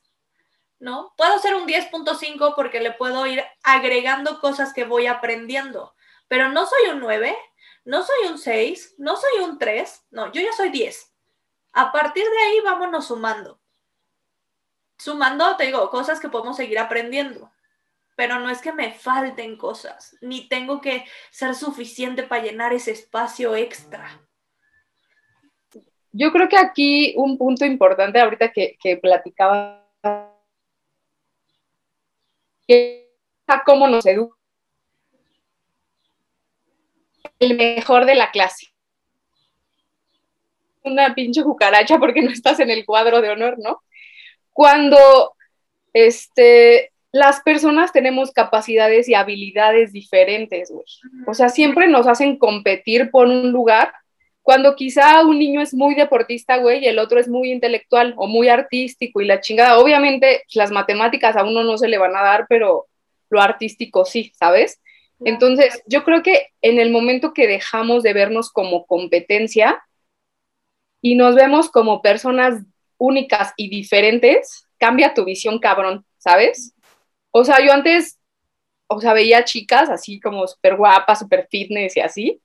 ¿no? 0.80 1.14
Puedo 1.16 1.38
ser 1.38 1.54
un 1.54 1.66
10.5 1.66 2.54
porque 2.56 2.80
le 2.80 2.90
puedo 2.90 3.24
ir 3.26 3.44
agregando 3.62 4.40
cosas 4.40 4.74
que 4.74 4.84
voy 4.84 5.06
aprendiendo, 5.06 5.94
pero 6.26 6.48
no 6.48 6.66
soy 6.66 6.90
un 6.90 6.98
9 6.98 7.36
no 7.84 8.02
soy 8.02 8.28
un 8.30 8.38
6, 8.38 8.94
no 8.98 9.16
soy 9.16 9.44
un 9.44 9.58
3, 9.58 10.06
no, 10.10 10.32
yo 10.32 10.40
ya 10.40 10.52
soy 10.52 10.70
10. 10.70 11.12
A 11.72 11.92
partir 11.92 12.24
de 12.24 12.38
ahí 12.38 12.60
vámonos 12.60 13.06
sumando. 13.06 13.60
Sumando, 14.98 15.56
te 15.56 15.66
digo, 15.66 15.90
cosas 15.90 16.20
que 16.20 16.28
podemos 16.28 16.56
seguir 16.56 16.78
aprendiendo 16.78 17.50
pero 18.14 18.38
no 18.38 18.50
es 18.50 18.60
que 18.60 18.72
me 18.72 18.92
falten 18.92 19.56
cosas, 19.56 20.16
ni 20.20 20.48
tengo 20.48 20.80
que 20.80 21.04
ser 21.30 21.54
suficiente 21.54 22.22
para 22.22 22.42
llenar 22.44 22.72
ese 22.72 22.92
espacio 22.92 23.56
extra. 23.56 24.20
Yo 26.12 26.30
creo 26.30 26.48
que 26.48 26.58
aquí 26.58 27.14
un 27.16 27.38
punto 27.38 27.64
importante 27.64 28.20
ahorita 28.20 28.52
que, 28.52 28.98
platicaba, 29.00 29.88
que 32.66 33.10
cómo 33.64 33.88
nos 33.88 34.04
educa 34.06 34.36
el 37.42 37.56
mejor 37.56 38.06
de 38.06 38.14
la 38.14 38.30
clase. 38.30 38.68
Una 40.84 41.14
pinche 41.14 41.42
cucaracha 41.42 41.98
porque 41.98 42.22
no 42.22 42.30
estás 42.30 42.60
en 42.60 42.70
el 42.70 42.84
cuadro 42.84 43.20
de 43.20 43.30
honor, 43.30 43.58
¿no? 43.58 43.82
Cuando 44.52 45.34
este, 45.92 46.92
las 47.10 47.40
personas 47.40 47.92
tenemos 47.92 48.32
capacidades 48.32 49.08
y 49.08 49.14
habilidades 49.14 49.92
diferentes, 49.92 50.70
güey. 50.70 50.84
O 51.26 51.34
sea, 51.34 51.48
siempre 51.48 51.88
nos 51.88 52.06
hacen 52.06 52.36
competir 52.38 53.10
por 53.10 53.28
un 53.28 53.52
lugar 53.52 53.92
cuando 54.42 54.74
quizá 54.74 55.24
un 55.24 55.38
niño 55.38 55.60
es 55.60 55.72
muy 55.72 55.94
deportista, 55.94 56.56
güey, 56.56 56.84
y 56.84 56.88
el 56.88 56.98
otro 56.98 57.20
es 57.20 57.28
muy 57.28 57.52
intelectual 57.52 58.14
o 58.16 58.26
muy 58.26 58.48
artístico 58.48 59.20
y 59.20 59.24
la 59.24 59.40
chingada. 59.40 59.78
Obviamente, 59.78 60.42
las 60.54 60.72
matemáticas 60.72 61.36
a 61.36 61.44
uno 61.44 61.62
no 61.62 61.78
se 61.78 61.86
le 61.86 61.98
van 61.98 62.16
a 62.16 62.22
dar, 62.22 62.46
pero 62.48 62.86
lo 63.30 63.40
artístico 63.40 64.04
sí, 64.04 64.32
¿sabes? 64.34 64.80
Entonces, 65.24 65.82
yo 65.86 66.04
creo 66.04 66.22
que 66.22 66.48
en 66.62 66.78
el 66.78 66.90
momento 66.90 67.32
que 67.32 67.46
dejamos 67.46 68.02
de 68.02 68.12
vernos 68.12 68.50
como 68.50 68.86
competencia 68.86 69.82
y 71.00 71.14
nos 71.14 71.34
vemos 71.34 71.70
como 71.70 72.02
personas 72.02 72.62
únicas 72.98 73.52
y 73.56 73.68
diferentes, 73.68 74.66
cambia 74.78 75.14
tu 75.14 75.24
visión, 75.24 75.58
cabrón, 75.58 76.04
¿sabes? 76.18 76.74
O 77.30 77.44
sea, 77.44 77.64
yo 77.64 77.72
antes, 77.72 78.18
o 78.86 79.00
sea, 79.00 79.12
veía 79.12 79.44
chicas 79.44 79.88
así 79.90 80.20
como 80.20 80.46
súper 80.46 80.76
guapas, 80.76 81.18
súper 81.18 81.48
fitness 81.50 81.96
y 81.96 82.00
así. 82.00 82.42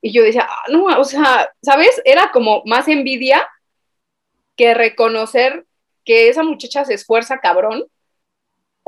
Y 0.00 0.12
yo 0.12 0.22
decía, 0.22 0.46
ah, 0.48 0.64
no, 0.70 0.84
o 0.84 1.04
sea, 1.04 1.50
¿sabes? 1.62 2.00
Era 2.04 2.30
como 2.32 2.62
más 2.64 2.88
envidia 2.88 3.46
que 4.56 4.74
reconocer 4.74 5.66
que 6.04 6.28
esa 6.28 6.42
muchacha 6.42 6.84
se 6.84 6.94
esfuerza 6.94 7.40
cabrón 7.40 7.84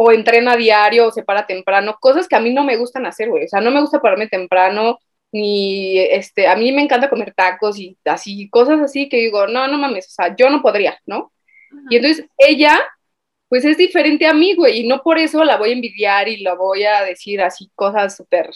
o 0.00 0.12
entrena 0.12 0.56
diario 0.56 1.08
o 1.08 1.10
se 1.10 1.24
para 1.24 1.44
temprano, 1.44 1.96
cosas 2.00 2.28
que 2.28 2.36
a 2.36 2.40
mí 2.40 2.54
no 2.54 2.62
me 2.62 2.76
gustan 2.76 3.04
hacer, 3.04 3.30
güey. 3.30 3.46
O 3.46 3.48
sea, 3.48 3.60
no 3.60 3.72
me 3.72 3.80
gusta 3.80 4.00
pararme 4.00 4.28
temprano, 4.28 5.00
ni 5.32 5.98
este, 5.98 6.46
a 6.46 6.54
mí 6.54 6.70
me 6.70 6.82
encanta 6.82 7.10
comer 7.10 7.34
tacos 7.34 7.80
y 7.80 7.98
así, 8.04 8.48
cosas 8.48 8.80
así 8.80 9.08
que 9.08 9.16
digo, 9.16 9.48
no, 9.48 9.66
no 9.66 9.76
mames, 9.76 10.06
o 10.06 10.10
sea, 10.10 10.36
yo 10.36 10.50
no 10.50 10.62
podría, 10.62 10.96
¿no? 11.04 11.32
Y 11.90 11.96
entonces 11.96 12.26
ella 12.38 12.80
pues 13.48 13.64
es 13.64 13.76
diferente 13.76 14.24
a 14.26 14.34
mí, 14.34 14.54
güey, 14.54 14.80
y 14.82 14.86
no 14.86 15.02
por 15.02 15.18
eso 15.18 15.42
la 15.42 15.56
voy 15.56 15.70
a 15.70 15.72
envidiar 15.72 16.28
y 16.28 16.42
la 16.42 16.54
voy 16.54 16.84
a 16.84 17.02
decir 17.02 17.42
así 17.42 17.68
cosas 17.74 18.16
súper 18.16 18.50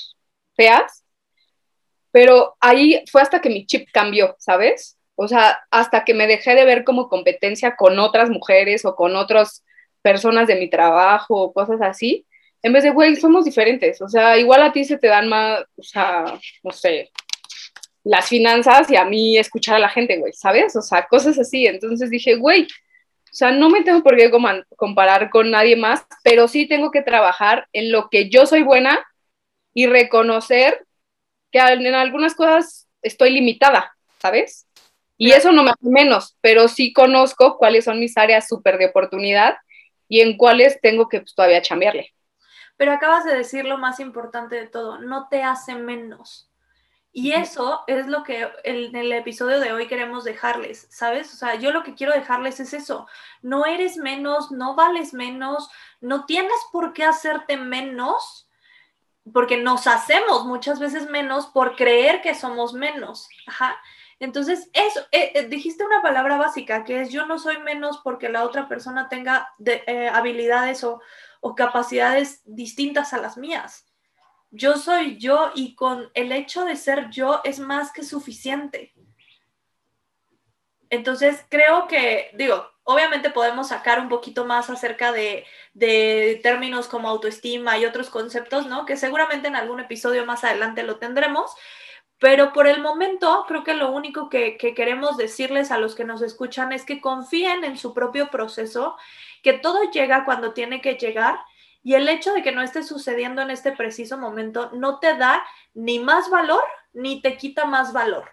feas, 0.54 1.04
pero 2.12 2.56
ahí 2.60 3.02
fue 3.10 3.20
hasta 3.20 3.40
que 3.40 3.50
mi 3.50 3.66
chip 3.66 3.88
cambió, 3.92 4.36
¿sabes? 4.38 4.96
O 5.16 5.26
sea, 5.26 5.60
hasta 5.72 6.04
que 6.04 6.14
me 6.14 6.28
dejé 6.28 6.54
de 6.54 6.64
ver 6.64 6.84
como 6.84 7.08
competencia 7.08 7.74
con 7.74 7.98
otras 7.98 8.30
mujeres 8.30 8.84
o 8.84 8.94
con 8.94 9.16
otras 9.16 9.64
personas 10.02 10.46
de 10.48 10.56
mi 10.56 10.68
trabajo 10.68 11.52
cosas 11.52 11.80
así, 11.80 12.26
en 12.62 12.72
vez 12.72 12.84
de, 12.84 12.90
güey, 12.90 13.16
somos 13.16 13.44
diferentes, 13.44 14.00
o 14.02 14.08
sea, 14.08 14.38
igual 14.38 14.62
a 14.62 14.72
ti 14.72 14.84
se 14.84 14.98
te 14.98 15.08
dan 15.08 15.28
más, 15.28 15.62
o 15.76 15.82
sea, 15.82 16.24
no 16.62 16.70
sé, 16.70 17.10
las 18.04 18.28
finanzas 18.28 18.90
y 18.90 18.96
a 18.96 19.04
mí 19.04 19.36
escuchar 19.38 19.76
a 19.76 19.80
la 19.80 19.88
gente, 19.88 20.18
güey, 20.18 20.32
¿sabes? 20.32 20.74
O 20.76 20.82
sea, 20.82 21.06
cosas 21.06 21.38
así. 21.38 21.66
Entonces 21.66 22.10
dije, 22.10 22.34
güey, 22.34 22.64
o 22.64 23.34
sea, 23.34 23.52
no 23.52 23.70
me 23.70 23.82
tengo 23.82 24.02
por 24.02 24.16
qué 24.16 24.30
comparar 24.76 25.30
con 25.30 25.50
nadie 25.50 25.76
más, 25.76 26.04
pero 26.22 26.48
sí 26.48 26.66
tengo 26.66 26.90
que 26.90 27.02
trabajar 27.02 27.68
en 27.72 27.92
lo 27.92 28.08
que 28.10 28.28
yo 28.28 28.46
soy 28.46 28.62
buena 28.62 29.04
y 29.72 29.86
reconocer 29.86 30.84
que 31.50 31.58
en 31.58 31.94
algunas 31.94 32.34
cosas 32.34 32.88
estoy 33.02 33.30
limitada, 33.30 33.96
¿sabes? 34.18 34.66
Y 35.16 35.32
eso 35.32 35.52
no 35.52 35.62
me 35.62 35.70
hace 35.70 35.88
menos, 35.88 36.36
pero 36.40 36.68
sí 36.68 36.92
conozco 36.92 37.56
cuáles 37.56 37.84
son 37.84 38.00
mis 38.00 38.16
áreas 38.16 38.48
súper 38.48 38.78
de 38.78 38.86
oportunidad 38.86 39.54
y 40.12 40.20
en 40.20 40.36
cuáles 40.36 40.78
tengo 40.82 41.08
que 41.08 41.20
pues, 41.20 41.34
todavía 41.34 41.62
chambearle. 41.62 42.12
Pero 42.76 42.92
acabas 42.92 43.24
de 43.24 43.34
decir 43.34 43.64
lo 43.64 43.78
más 43.78 43.98
importante 43.98 44.56
de 44.56 44.66
todo, 44.66 44.98
no 44.98 45.28
te 45.30 45.42
hace 45.42 45.74
menos. 45.74 46.50
Y 47.12 47.32
eso 47.32 47.82
es 47.86 48.06
lo 48.08 48.22
que 48.22 48.46
en 48.64 48.94
el 48.94 49.10
episodio 49.12 49.58
de 49.58 49.72
hoy 49.72 49.86
queremos 49.86 50.24
dejarles, 50.24 50.86
¿sabes? 50.90 51.32
O 51.32 51.36
sea, 51.38 51.54
yo 51.54 51.72
lo 51.72 51.82
que 51.82 51.94
quiero 51.94 52.12
dejarles 52.12 52.60
es 52.60 52.74
eso. 52.74 53.06
No 53.40 53.64
eres 53.64 53.96
menos, 53.96 54.50
no 54.52 54.74
vales 54.74 55.14
menos, 55.14 55.70
no 56.02 56.26
tienes 56.26 56.60
por 56.72 56.92
qué 56.92 57.04
hacerte 57.04 57.56
menos, 57.56 58.50
porque 59.32 59.56
nos 59.56 59.86
hacemos 59.86 60.44
muchas 60.44 60.78
veces 60.78 61.08
menos 61.08 61.46
por 61.46 61.74
creer 61.74 62.20
que 62.20 62.34
somos 62.34 62.74
menos. 62.74 63.30
Ajá. 63.46 63.80
Entonces, 64.22 64.70
eso, 64.72 65.00
eh, 65.10 65.32
eh, 65.34 65.46
dijiste 65.48 65.84
una 65.84 66.00
palabra 66.00 66.36
básica, 66.36 66.84
que 66.84 67.02
es 67.02 67.10
yo 67.10 67.26
no 67.26 67.38
soy 67.38 67.58
menos 67.58 68.00
porque 68.04 68.28
la 68.28 68.44
otra 68.44 68.68
persona 68.68 69.08
tenga 69.08 69.48
eh, 69.66 70.08
habilidades 70.08 70.84
o, 70.84 71.00
o 71.40 71.54
capacidades 71.54 72.40
distintas 72.44 73.12
a 73.12 73.18
las 73.18 73.36
mías 73.36 73.86
yo 74.52 74.76
soy 74.76 75.16
yo 75.18 75.50
y 75.54 75.74
con 75.74 76.10
el 76.14 76.30
hecho 76.30 76.64
de 76.64 76.76
ser 76.76 77.08
yo 77.10 77.40
es 77.42 77.58
más 77.58 77.90
que 77.90 78.04
suficiente. 78.04 78.92
Entonces, 80.90 81.42
creo 81.48 81.88
que, 81.88 82.30
digo, 82.34 82.70
obviamente 82.84 83.30
podemos 83.30 83.68
sacar 83.68 83.98
un 83.98 84.10
poquito 84.10 84.44
más 84.44 84.68
acerca 84.68 85.10
de, 85.10 85.46
términos 86.42 86.86
como 86.86 87.08
autoestima 87.08 87.78
y 87.78 87.86
otros 87.86 88.10
conceptos, 88.10 88.66
¿no? 88.66 88.84
Que 88.84 88.98
seguramente 88.98 89.48
en 89.48 89.56
algún 89.56 89.80
episodio 89.80 90.26
más 90.26 90.44
adelante 90.44 90.82
lo 90.82 90.98
tendremos. 90.98 91.54
Pero 92.22 92.52
por 92.52 92.68
el 92.68 92.80
momento, 92.80 93.44
creo 93.48 93.64
que 93.64 93.74
lo 93.74 93.90
único 93.90 94.28
que, 94.28 94.56
que 94.56 94.74
queremos 94.74 95.16
decirles 95.16 95.72
a 95.72 95.78
los 95.78 95.96
que 95.96 96.04
nos 96.04 96.22
escuchan 96.22 96.72
es 96.72 96.84
que 96.84 97.00
confíen 97.00 97.64
en 97.64 97.76
su 97.76 97.92
propio 97.92 98.30
proceso, 98.30 98.96
que 99.42 99.54
todo 99.54 99.90
llega 99.90 100.24
cuando 100.24 100.52
tiene 100.52 100.80
que 100.80 100.94
llegar 100.94 101.40
y 101.82 101.94
el 101.94 102.08
hecho 102.08 102.32
de 102.32 102.44
que 102.44 102.52
no 102.52 102.62
esté 102.62 102.84
sucediendo 102.84 103.42
en 103.42 103.50
este 103.50 103.72
preciso 103.72 104.18
momento 104.18 104.70
no 104.72 105.00
te 105.00 105.16
da 105.16 105.42
ni 105.74 105.98
más 105.98 106.30
valor 106.30 106.62
ni 106.92 107.20
te 107.20 107.36
quita 107.36 107.64
más 107.64 107.92
valor. 107.92 108.30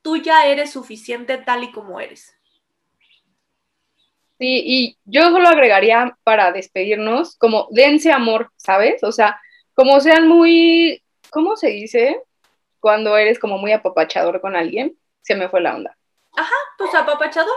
Tú 0.00 0.16
ya 0.18 0.46
eres 0.46 0.70
suficiente 0.70 1.36
tal 1.36 1.64
y 1.64 1.72
como 1.72 1.98
eres. 1.98 2.32
Sí, 4.38 4.62
y 4.64 4.98
yo 5.04 5.30
solo 5.32 5.48
agregaría 5.48 6.16
para 6.22 6.52
despedirnos 6.52 7.36
como 7.38 7.66
dense 7.72 8.12
amor, 8.12 8.52
¿sabes? 8.56 9.02
O 9.02 9.10
sea, 9.10 9.40
como 9.74 9.98
sean 9.98 10.28
muy, 10.28 11.02
¿cómo 11.30 11.56
se 11.56 11.70
dice? 11.70 12.22
Cuando 12.80 13.16
eres 13.16 13.38
como 13.38 13.58
muy 13.58 13.72
apapachador 13.72 14.40
con 14.40 14.56
alguien, 14.56 14.96
se 15.22 15.34
me 15.34 15.48
fue 15.48 15.60
la 15.60 15.74
onda. 15.74 15.96
Ajá, 16.36 16.54
pues 16.76 16.94
apapachador. 16.94 17.56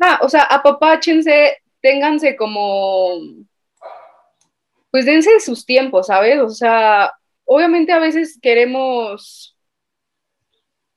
Ah, 0.00 0.20
o 0.22 0.28
sea, 0.28 0.42
apapáchense, 0.42 1.58
ténganse 1.80 2.36
como 2.36 3.20
pues 4.90 5.04
dense 5.04 5.40
sus 5.40 5.66
tiempos, 5.66 6.06
¿sabes? 6.06 6.40
O 6.40 6.50
sea, 6.50 7.12
obviamente 7.44 7.92
a 7.92 7.98
veces 7.98 8.38
queremos 8.40 9.56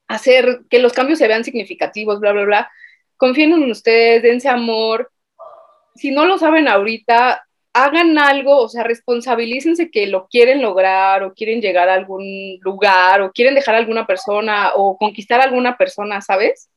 hacer 0.08 0.62
que 0.70 0.80
los 0.80 0.94
cambios 0.94 1.20
se 1.20 1.28
vean 1.28 1.44
significativos, 1.44 2.20
bla, 2.20 2.32
bla, 2.32 2.44
bla. 2.44 2.72
Confíen 3.18 3.54
en 3.54 3.70
ustedes, 3.70 4.24
dense 4.24 4.50
amor. 4.50 5.12
Si 5.96 6.12
no 6.12 6.26
lo 6.26 6.38
saben 6.38 6.68
ahorita, 6.68 7.46
hagan 7.74 8.18
algo, 8.18 8.58
o 8.58 8.70
sea, 8.70 8.84
responsabilícense 8.84 9.90
que 9.92 10.08
lo 10.08 10.28
quieren 10.28 10.62
lograr 10.62 11.24
o 11.24 11.34
quieren 11.34 11.62
llegar 11.62 11.90
a 11.90 11.94
algún 11.94 12.60
lugar 12.62 13.22
o 13.22 13.32
quieren 13.32 13.56
dejar 13.56 13.76
a 13.76 13.78
alguna 13.78 14.06
persona 14.06 14.72
o 14.76 14.98
conquistar 14.98 15.40
a 15.40 15.46
alguna 15.46 15.78
persona, 15.78 16.22
¿sabes? 16.22 16.70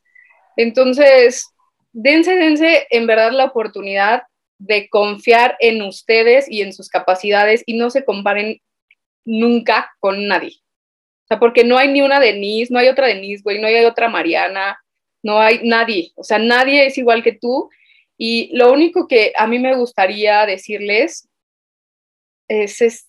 Entonces, 0.55 1.47
dense, 1.91 2.35
dense 2.35 2.87
en 2.89 3.07
verdad 3.07 3.31
la 3.31 3.45
oportunidad 3.45 4.23
de 4.57 4.87
confiar 4.89 5.57
en 5.59 5.81
ustedes 5.81 6.49
y 6.49 6.61
en 6.61 6.73
sus 6.73 6.89
capacidades 6.89 7.63
y 7.65 7.77
no 7.77 7.89
se 7.89 8.05
comparen 8.05 8.61
nunca 9.25 9.91
con 9.99 10.27
nadie. 10.27 10.53
O 11.25 11.27
sea, 11.27 11.39
porque 11.39 11.63
no 11.63 11.77
hay 11.77 11.91
ni 11.91 12.01
una 12.01 12.19
Denise, 12.19 12.71
no 12.71 12.79
hay 12.79 12.87
otra 12.87 13.07
Denise, 13.07 13.43
güey, 13.43 13.59
no 13.59 13.67
hay 13.67 13.83
otra 13.83 14.07
Mariana, 14.07 14.79
no 15.23 15.39
hay 15.39 15.61
nadie. 15.63 16.11
O 16.15 16.23
sea, 16.23 16.37
nadie 16.37 16.85
es 16.85 16.97
igual 16.97 17.23
que 17.23 17.33
tú. 17.33 17.69
Y 18.17 18.55
lo 18.55 18.71
único 18.71 19.07
que 19.07 19.33
a 19.37 19.47
mí 19.47 19.59
me 19.59 19.75
gustaría 19.75 20.45
decirles 20.45 21.27
es, 22.47 22.81
es 22.81 23.07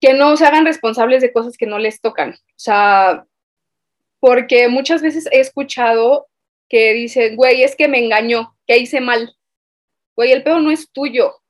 que 0.00 0.14
no 0.14 0.36
se 0.36 0.46
hagan 0.46 0.66
responsables 0.66 1.22
de 1.22 1.32
cosas 1.32 1.56
que 1.56 1.66
no 1.66 1.78
les 1.78 2.00
tocan. 2.00 2.32
O 2.32 2.58
sea, 2.58 3.26
porque 4.18 4.68
muchas 4.68 5.02
veces 5.02 5.28
he 5.32 5.40
escuchado 5.40 6.28
que 6.68 6.92
dicen, 6.92 7.36
güey, 7.36 7.62
es 7.62 7.74
que 7.74 7.88
me 7.88 7.98
engañó, 7.98 8.56
que 8.66 8.78
hice 8.78 9.00
mal 9.00 9.34
güey, 10.20 10.32
el 10.32 10.42
pedo 10.42 10.60
no 10.60 10.70
es 10.70 10.90
tuyo, 10.92 11.40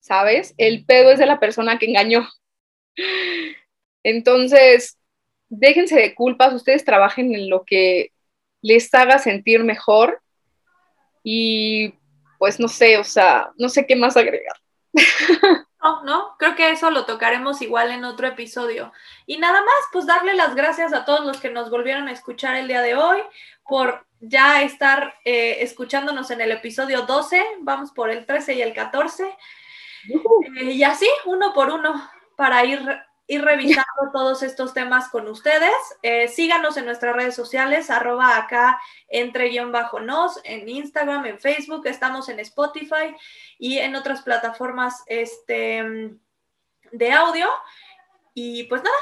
¿sabes? 0.00 0.54
El 0.56 0.86
pedo 0.86 1.10
es 1.10 1.18
de 1.18 1.26
la 1.26 1.40
persona 1.40 1.78
que 1.78 1.84
engañó. 1.84 2.26
Entonces, 4.02 4.98
déjense 5.50 5.96
de 5.96 6.14
culpas, 6.14 6.54
ustedes 6.54 6.86
trabajen 6.86 7.34
en 7.34 7.50
lo 7.50 7.64
que 7.64 8.12
les 8.62 8.92
haga 8.94 9.18
sentir 9.18 9.62
mejor 9.62 10.22
y 11.24 11.94
pues 12.38 12.60
no 12.60 12.68
sé, 12.68 12.98
o 12.98 13.04
sea, 13.04 13.50
no 13.56 13.68
sé 13.68 13.86
qué 13.86 13.96
más 13.96 14.16
agregar. 14.16 14.54
No, 15.84 16.02
no, 16.02 16.36
creo 16.38 16.54
que 16.54 16.70
eso 16.70 16.90
lo 16.90 17.04
tocaremos 17.04 17.60
igual 17.60 17.90
en 17.90 18.06
otro 18.06 18.26
episodio. 18.26 18.90
Y 19.26 19.36
nada 19.36 19.60
más, 19.60 19.74
pues 19.92 20.06
darle 20.06 20.32
las 20.32 20.54
gracias 20.54 20.94
a 20.94 21.04
todos 21.04 21.26
los 21.26 21.42
que 21.42 21.50
nos 21.50 21.68
volvieron 21.68 22.08
a 22.08 22.12
escuchar 22.12 22.56
el 22.56 22.68
día 22.68 22.80
de 22.80 22.94
hoy 22.94 23.20
por 23.68 24.06
ya 24.18 24.62
estar 24.62 25.14
eh, 25.26 25.58
escuchándonos 25.60 26.30
en 26.30 26.40
el 26.40 26.52
episodio 26.52 27.02
12, 27.02 27.44
vamos 27.60 27.90
por 27.90 28.08
el 28.08 28.24
13 28.24 28.54
y 28.54 28.62
el 28.62 28.72
14. 28.72 29.24
Eh, 29.26 30.72
y 30.72 30.82
así, 30.84 31.06
uno 31.26 31.52
por 31.52 31.68
uno, 31.68 32.10
para 32.34 32.64
ir 32.64 32.80
ir 33.26 33.42
revisando 33.42 33.84
todos 34.12 34.42
estos 34.42 34.74
temas 34.74 35.08
con 35.08 35.28
ustedes. 35.28 35.72
Eh, 36.02 36.28
síganos 36.28 36.76
en 36.76 36.84
nuestras 36.84 37.14
redes 37.14 37.34
sociales, 37.34 37.90
arroba 37.90 38.36
acá 38.36 38.80
entre 39.08 39.48
guion 39.48 39.72
bajo 39.72 40.00
nos, 40.00 40.40
en 40.44 40.68
Instagram, 40.68 41.26
en 41.26 41.38
Facebook, 41.38 41.86
estamos 41.86 42.28
en 42.28 42.40
Spotify 42.40 43.14
y 43.58 43.78
en 43.78 43.94
otras 43.96 44.22
plataformas 44.22 45.02
este, 45.06 46.12
de 46.92 47.12
audio. 47.12 47.48
Y 48.34 48.64
pues 48.64 48.82
nada, 48.82 48.96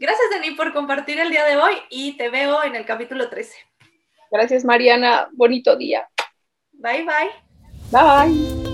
gracias 0.00 0.30
Denis 0.30 0.56
por 0.56 0.72
compartir 0.72 1.20
el 1.20 1.30
día 1.30 1.44
de 1.44 1.56
hoy 1.56 1.74
y 1.90 2.16
te 2.16 2.30
veo 2.30 2.64
en 2.64 2.74
el 2.74 2.84
capítulo 2.84 3.28
13. 3.28 3.54
Gracias 4.30 4.64
Mariana, 4.64 5.28
bonito 5.32 5.76
día. 5.76 6.08
Bye 6.72 7.04
bye. 7.04 7.30
Bye. 7.90 8.67